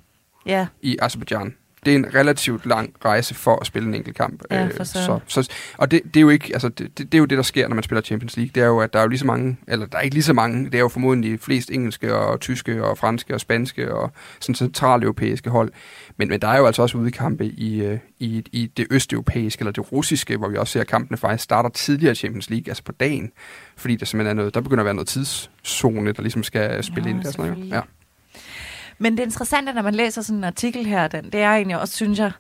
[0.46, 1.56] Ja, i Azerbaijan.
[1.86, 4.42] Det er en relativt lang rejse for at spille en enkelt kamp.
[4.52, 7.20] Ja, Øh, så, så, og det, det, er jo ikke, altså, det, det, det, er
[7.20, 8.52] jo det, der sker, når man spiller Champions League.
[8.56, 10.24] Det er jo, at der er jo lige så mange, eller der er ikke lige
[10.24, 14.12] så mange, det er jo formodentlig flest engelske og tyske og franske og spanske og
[14.40, 15.72] sådan centraleuropæiske hold.
[16.18, 19.72] Men, men der er jo altså også udekampe i, øh, i, i det østeuropæiske eller
[19.72, 22.84] det russiske, hvor vi også ser, at kampene faktisk starter tidligere i Champions League, altså
[22.84, 23.32] på dagen.
[23.78, 27.10] Fordi der simpelthen er noget, der begynder at være noget tidszone, der ligesom skal spille
[27.10, 27.24] Ja, ind.
[27.24, 27.70] Der, sådan noget.
[27.70, 27.82] Ja.
[29.02, 31.96] Men det interessante, når man læser sådan en artikel her, den, det er egentlig også,
[31.96, 32.32] synes jeg,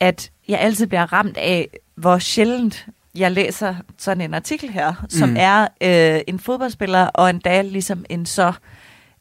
[0.00, 5.28] at jeg altid bliver ramt af, hvor sjældent jeg læser sådan en artikel her, som
[5.28, 5.36] Mm.
[5.38, 8.52] er øh, en fodboldspiller, og endda ligesom en så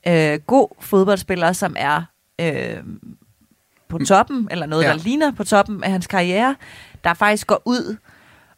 [0.08, 2.02] øh, god fodboldspiller, som er
[2.42, 2.78] øh,
[3.90, 4.90] på toppen, eller noget, Ja.
[4.90, 6.56] der ligner på toppen af hans karriere,
[7.04, 7.98] der faktisk går ud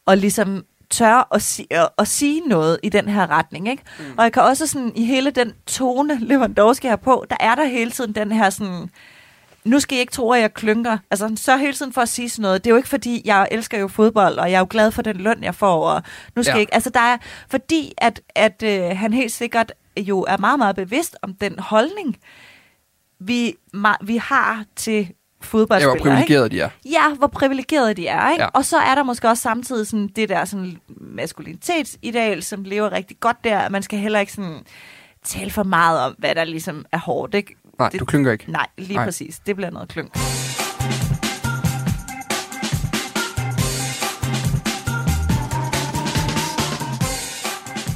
[0.05, 3.67] og ligesom tør at, si- at, at sige noget i den her retning.
[3.69, 3.83] Ikke?
[3.99, 4.05] Mm.
[4.17, 7.65] Og jeg kan også sådan, i hele den tone, Lewandowski har på, der er der
[7.65, 8.89] hele tiden den her sådan,
[9.63, 10.97] nu skal I ikke tro, at jeg klynker.
[11.11, 12.63] Altså, sørger hele tiden for at sige sådan noget.
[12.63, 15.01] Det er jo ikke, fordi jeg elsker jo fodbold, og jeg er jo glad for
[15.01, 15.89] den løn, jeg får.
[15.89, 16.01] Og
[16.36, 16.55] nu skal Ja.
[16.55, 16.59] ja.
[16.59, 17.17] ikke, altså, der er,
[17.49, 22.17] fordi at, at øh, han helt sikkert jo er meget, meget bevidst om den holdning,
[23.19, 25.11] vi, ma- vi har til
[25.45, 25.95] Ja, fodboldspillere.
[25.97, 26.69] hvor privilegeret de er.
[26.85, 26.97] Ikke?
[26.97, 28.29] Ja, hvor privilegerede de er.
[28.31, 28.41] Ikke?
[28.41, 28.45] Ja.
[28.45, 28.49] Ja.
[28.53, 33.17] Og så er der måske også samtidig sådan det der sådan maskulinitetsideal, som lever rigtig
[33.19, 33.69] godt der.
[33.69, 34.59] Man skal heller ikke sådan
[35.23, 37.33] tale for meget om, hvad der ligesom er hårdt.
[37.33, 37.55] Ikke?
[37.79, 38.51] Nej, Det- du klynker ikke.
[38.51, 38.93] Nej, lige.
[38.95, 39.05] Nej.
[39.05, 39.39] præcis.
[39.45, 40.17] Det bliver noget klynk.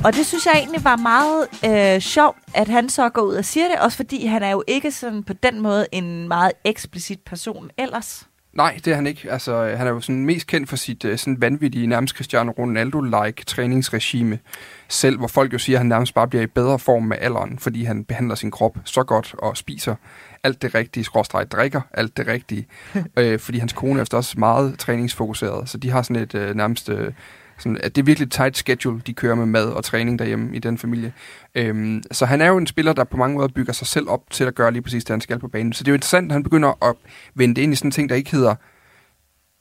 [0.04, 3.46] Og det synes jeg egentlig var meget øh, sjovt, at han så går ud og
[3.46, 7.20] siger det, også fordi han er jo ikke sådan på den måde en meget eksplicit
[7.20, 8.28] person ellers.
[8.54, 9.32] Nej, det er han ikke.
[9.32, 12.52] Altså, øh, han er jo sådan mest kendt for sit øh, sådan vanvittige, nærmest Cristiano
[12.52, 14.40] Ronaldo-like træningsregime
[14.88, 17.60] selv, hvor folk jo siger, at han nærmest bare bliver i bedre form med alderen,
[17.60, 19.96] fordi han behandler sin krop så godt og spiser
[20.44, 22.68] alt det rigtige, skråstreg drikker alt det rigtige,
[23.20, 26.90] øh, fordi hans kone er også meget træningsfokuseret, så de har sådan et øh, nærmest...
[26.90, 27.12] Øh,
[27.60, 30.56] sådan, at det er virkelig et tight schedule, de kører med mad og træning derhjemme
[30.56, 31.14] i den familie.
[31.56, 34.22] Øhm, så han er jo en spiller, der på mange måder bygger sig selv op
[34.32, 35.74] til at gøre lige præcis det, han skal på banen.
[35.74, 36.96] Så det er jo interessant, at han begynder at
[37.36, 38.56] vende det ind i sådan en ting, der ikke hedder...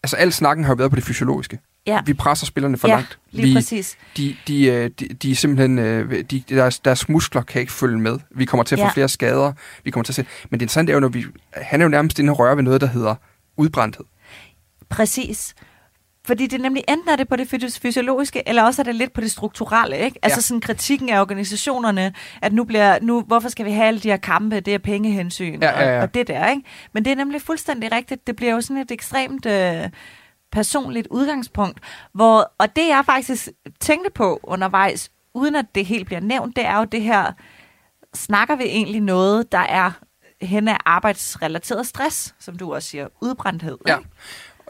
[0.03, 1.59] Altså, al snakken har jo været på det fysiologiske.
[1.87, 3.19] Ja, Vi presser spillerne for ja langt.
[3.31, 3.97] lige Vi, præcis.
[4.17, 5.79] de, de, øh, de, de er simpelthen...
[5.79, 8.19] øh, De, deres, deres muskler kan ikke følge med.
[8.31, 8.91] Vi kommer til at få Ja.
[8.91, 9.53] flere skader.
[9.85, 10.27] Vi kommer til at se...
[10.51, 11.25] Men det interessante er jo, når vi...
[11.53, 13.15] Han er jo nærmest inde og røre ved noget, der hedder
[13.57, 14.05] udbrændthed.
[14.89, 15.55] Præcis.
[16.29, 18.95] Fordi det er nemlig enten er det på det fys- fysiologiske, eller også er det
[18.95, 20.19] lidt på det strukturelle, ikke?
[20.23, 20.41] Altså Ja.
[20.43, 24.17] sådan kritikken af organisationerne, at nu bliver, nu, hvorfor skal vi have alle de her
[24.17, 25.97] kampe, det er pengehensyn, Ja, ja, ja.
[25.97, 26.63] Og, og det der, ikke?
[26.93, 28.27] Men det er nemlig fuldstændig rigtigt.
[28.27, 29.89] Det bliver jo sådan et ekstremt øh,
[30.53, 31.81] personligt udgangspunkt,
[32.15, 33.49] hvor, og det jeg faktisk
[33.81, 37.33] tænkte på undervejs, uden at det helt bliver nævnt, det er jo det her,
[38.15, 39.91] snakker vi egentlig noget, der er
[40.43, 43.97] hen af arbejdsrelateret stress, som du også siger, udbrændthed, Ja.
[43.99, 44.09] ikke?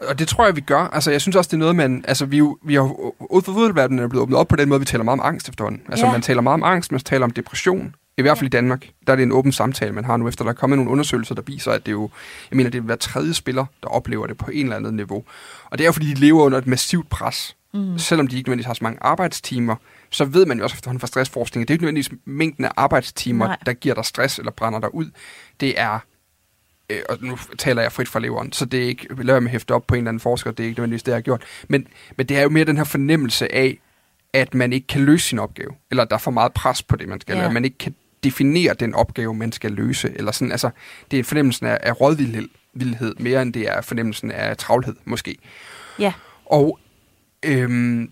[0.07, 0.79] Og det tror jeg, vi gør.
[0.79, 2.05] Altså, jeg synes også, det er noget, man...
[2.07, 2.95] Altså, vi, vi har
[3.45, 5.81] fodboldverdenen er blevet åbnet op på den måde, vi taler meget om angst efterhånden.
[5.89, 6.11] Altså, Ja.
[6.11, 7.95] man taler meget om angst, man taler om depression.
[8.17, 10.43] I hvert fald i Danmark, der er det en åben samtale, man har nu, efter
[10.43, 12.09] der er kommet nogle undersøgelser, der viser, at det er jo,
[12.51, 15.23] jeg mener, det er hver tredje spiller, der oplever det på en eller anden niveau.
[15.69, 17.55] Og det er jo, fordi de lever under et massivt pres.
[17.73, 17.97] Mm.
[17.97, 19.75] Selvom de ikke nødvendigvis har så mange arbejdstimer,
[20.09, 22.71] så ved man jo også efterhånden fra stressforskning, at det er ikke nødvendigvis mængden af
[22.77, 23.57] arbejdstimer, Nej.
[23.65, 25.05] der giver dig stress eller brænder dig ud.
[25.59, 25.99] Det er
[26.89, 29.47] øh, og nu taler jeg frit fra leveren, så det er ikke, lad være med
[29.47, 31.21] at hæfte op på en eller anden forsker, det er ikke nødvendigvis det, jeg har
[31.21, 31.43] gjort.
[31.67, 31.87] Men,
[32.17, 33.79] men det er jo mere den her fornemmelse af,
[34.33, 37.07] at man ikke kan løse sin opgave, eller der er for meget pres på det,
[37.09, 37.39] man skal, Ja.
[37.41, 40.69] eller man ikke kan definere den opgave, man skal løse, eller sådan, altså,
[41.11, 45.37] det er fornemmelsen af, af rådvildhed, vildhed, mere end det er fornemmelsen af travlhed, måske.
[45.99, 46.13] Ja.
[46.45, 46.79] Og
[47.45, 48.11] øhm,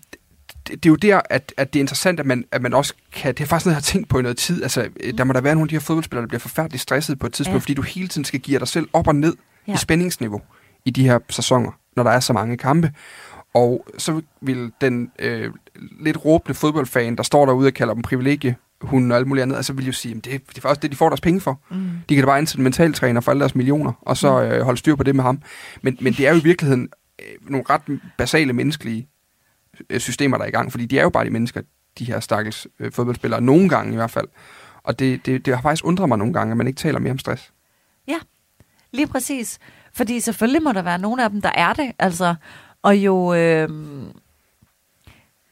[0.68, 3.34] det, er jo der, at, at det er interessant, at man, at man også kan...
[3.34, 4.62] Det er faktisk noget, jeg har tænkt på i noget tid.
[4.62, 5.16] Altså, mm.
[5.16, 7.32] der må der være nogle af de her fodboldspillere, der bliver forfærdeligt stresset på et
[7.32, 7.60] tidspunkt, Ja.
[7.60, 9.36] fordi du hele tiden skal give dig selv op og ned
[9.68, 9.74] Ja.
[9.74, 10.40] i spændingsniveau
[10.84, 12.92] i de her sæsoner, når der er så mange kampe.
[13.54, 15.50] Og så vil den øh,
[16.00, 19.56] lidt råbende fodboldfan, der står derude og kalder dem privilegie, hun og alt muligt andet,
[19.56, 21.60] altså vil jo sige, at det, det er faktisk det, de får deres penge for.
[21.70, 21.76] Mm.
[22.08, 24.78] De kan da bare ansætte en mentaltræner for alle deres millioner, og så øh, holde
[24.78, 25.42] styr på det med ham.
[25.82, 26.88] Men, men det er jo i virkeligheden
[27.22, 29.06] øh, nogle ret basale menneskelige øh,
[29.98, 31.60] systemer, der er i gang, fordi de er jo bare de mennesker,
[31.98, 34.28] de her stakkels øh, fodboldspillere, nogle gange i hvert fald.
[34.82, 37.12] Og det, det, det har faktisk undret mig nogle gange, at man ikke taler mere
[37.12, 37.52] om stress.
[38.92, 39.58] Lige præcis.
[39.92, 41.92] Fordi selvfølgelig må der være nogle af dem, der er det.
[41.98, 42.34] Altså,
[42.82, 43.34] og jo...
[43.34, 43.68] Øh,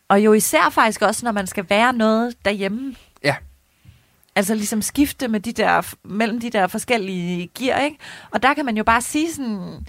[0.09, 2.95] og jo især faktisk også, når man skal være noget derhjemme.
[3.25, 3.37] Ja.
[4.37, 7.99] Altså ligesom skifte med de der, mellem de der forskellige gear, ikke?
[8.31, 9.87] Og der kan man jo bare sige sådan...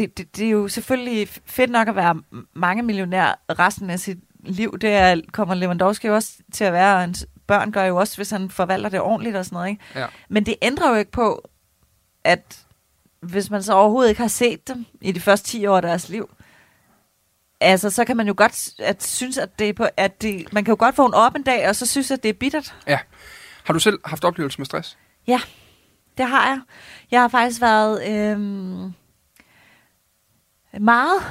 [0.00, 2.22] Det, det, det er jo selvfølgelig fedt nok at være
[2.54, 4.78] mange millionær resten af sit liv.
[4.78, 8.16] Det er, kommer Lewandowski jo også til at være, og hans børn gør jo også,
[8.16, 9.82] hvis han forvalter det ordentligt og sådan noget, ikke?
[9.94, 10.06] Ja.
[10.28, 11.48] Men det ændrer jo ikke på,
[12.24, 12.58] at
[13.20, 16.08] hvis man så overhovedet ikke har set dem i de første 10 år af deres
[16.08, 16.30] liv,
[17.60, 20.64] altså så kan man jo godt at synes, at, det er på, at det, man
[20.64, 22.74] kan jo godt få en op en dag, og så synes, at det er bittert.
[23.64, 24.98] Har du selv haft oplevelse med stress?
[26.18, 26.60] Det har jeg.
[27.10, 28.94] Jeg har faktisk været øhm,
[30.78, 31.22] meget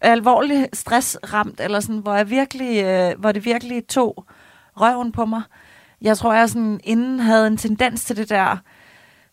[0.00, 4.24] alvorligt stressramt, eller sådan, hvor, jeg virkelig, øh, hvor det virkelig tog
[4.76, 5.42] røven på mig.
[6.02, 8.56] Jeg tror, jeg sådan inden havde en tendens til det der,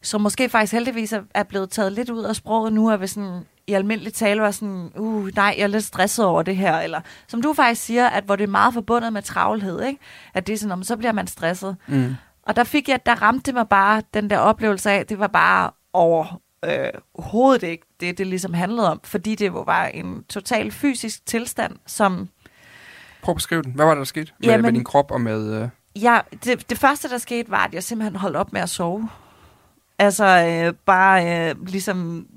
[0.02, 3.08] som måske faktisk heldigvis er- er blevet taget lidt ud af sproget nu, at vi
[3.08, 6.80] sådan i almindelig tale var sådan, uh, nej, jeg er lidt stresset over det her,
[6.80, 10.00] eller som du faktisk siger, at hvor det er meget forbundet med travlhed, ikke?
[10.34, 11.76] at det er sådan, om så bliver man stresset.
[11.88, 12.16] Mm.
[12.44, 15.28] Og der fik jeg, der ramte det mig bare den der oplevelse af, det var
[15.28, 16.90] bare over øh,
[17.20, 21.76] hovedet ikke det, det ligesom handlede om, fordi det jo var en total fysisk tilstand,
[21.86, 22.30] som
[23.22, 23.72] Prøv at beskrive den.
[23.72, 25.62] Hvad var det, der skete med, Jamen- med din krop og med...
[25.62, 25.70] Øh...
[26.04, 29.10] jeg, det, det første, der skete, var, at jeg simpelthen holdt op med at sove.
[30.00, 32.28] Altså øh, bare øh, ligesom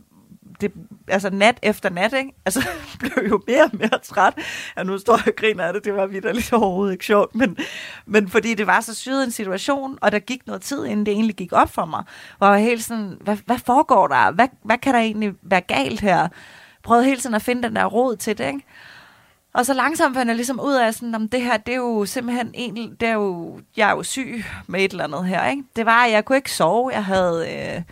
[0.61, 0.73] det,
[1.09, 2.33] altså nat efter nat, ikke?
[2.47, 4.35] Altså, jeg blev jo mere og mere træt.
[4.77, 7.57] Ja, nu står jeg og griner af det, det var vidderligt overhovedet ikke sjovt, men,
[8.07, 11.13] men fordi det var så syret en situation, og der gik noget tid, inden det
[11.13, 12.05] egentlig gik op for mig,
[12.39, 14.31] hvor jeg helt sådan, hvad, hvad foregår der?
[14.31, 16.29] Hvad, hvad kan der egentlig være galt her?
[16.83, 18.65] Prøvede hele tiden at finde den der råd til det, ikke?
[19.55, 22.05] Og så langsomt fandt jeg ligesom ud af, sådan, om det her, det er jo
[22.07, 25.63] simpelthen en, det er jo, jeg er jo syg med et eller andet her, ikke?
[25.77, 27.83] Det var, at jeg kunne ikke sove, jeg havde øh,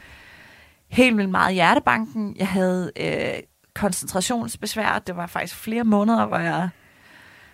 [0.89, 3.43] helt vildt meget hjertebanken, jeg havde øh,
[3.75, 6.69] koncentrationsbesvær, det var faktisk flere måneder, hvor jeg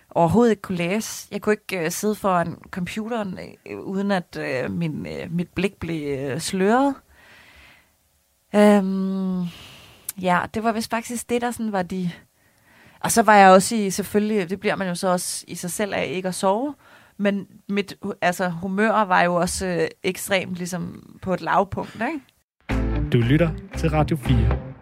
[0.09, 1.27] overhovedet ikke kunne læse.
[1.31, 5.79] Jeg kunne ikke øh, sidde foran computeren, øh, uden at øh, min, øh, mit blik
[5.79, 6.95] blev øh, sløret.
[8.55, 9.41] Øhm,
[10.21, 12.11] ja, det var vist faktisk det, der sådan var de
[13.03, 15.71] og så var jeg også i, selvfølgelig, det bliver man jo så også i sig
[15.71, 16.75] selv af ikke at sove,
[17.17, 22.19] men mit altså, humør var jo også øh, ekstremt ligesom på et lavpunkt, ikke?
[23.13, 24.72] Du lytter til Radio 4.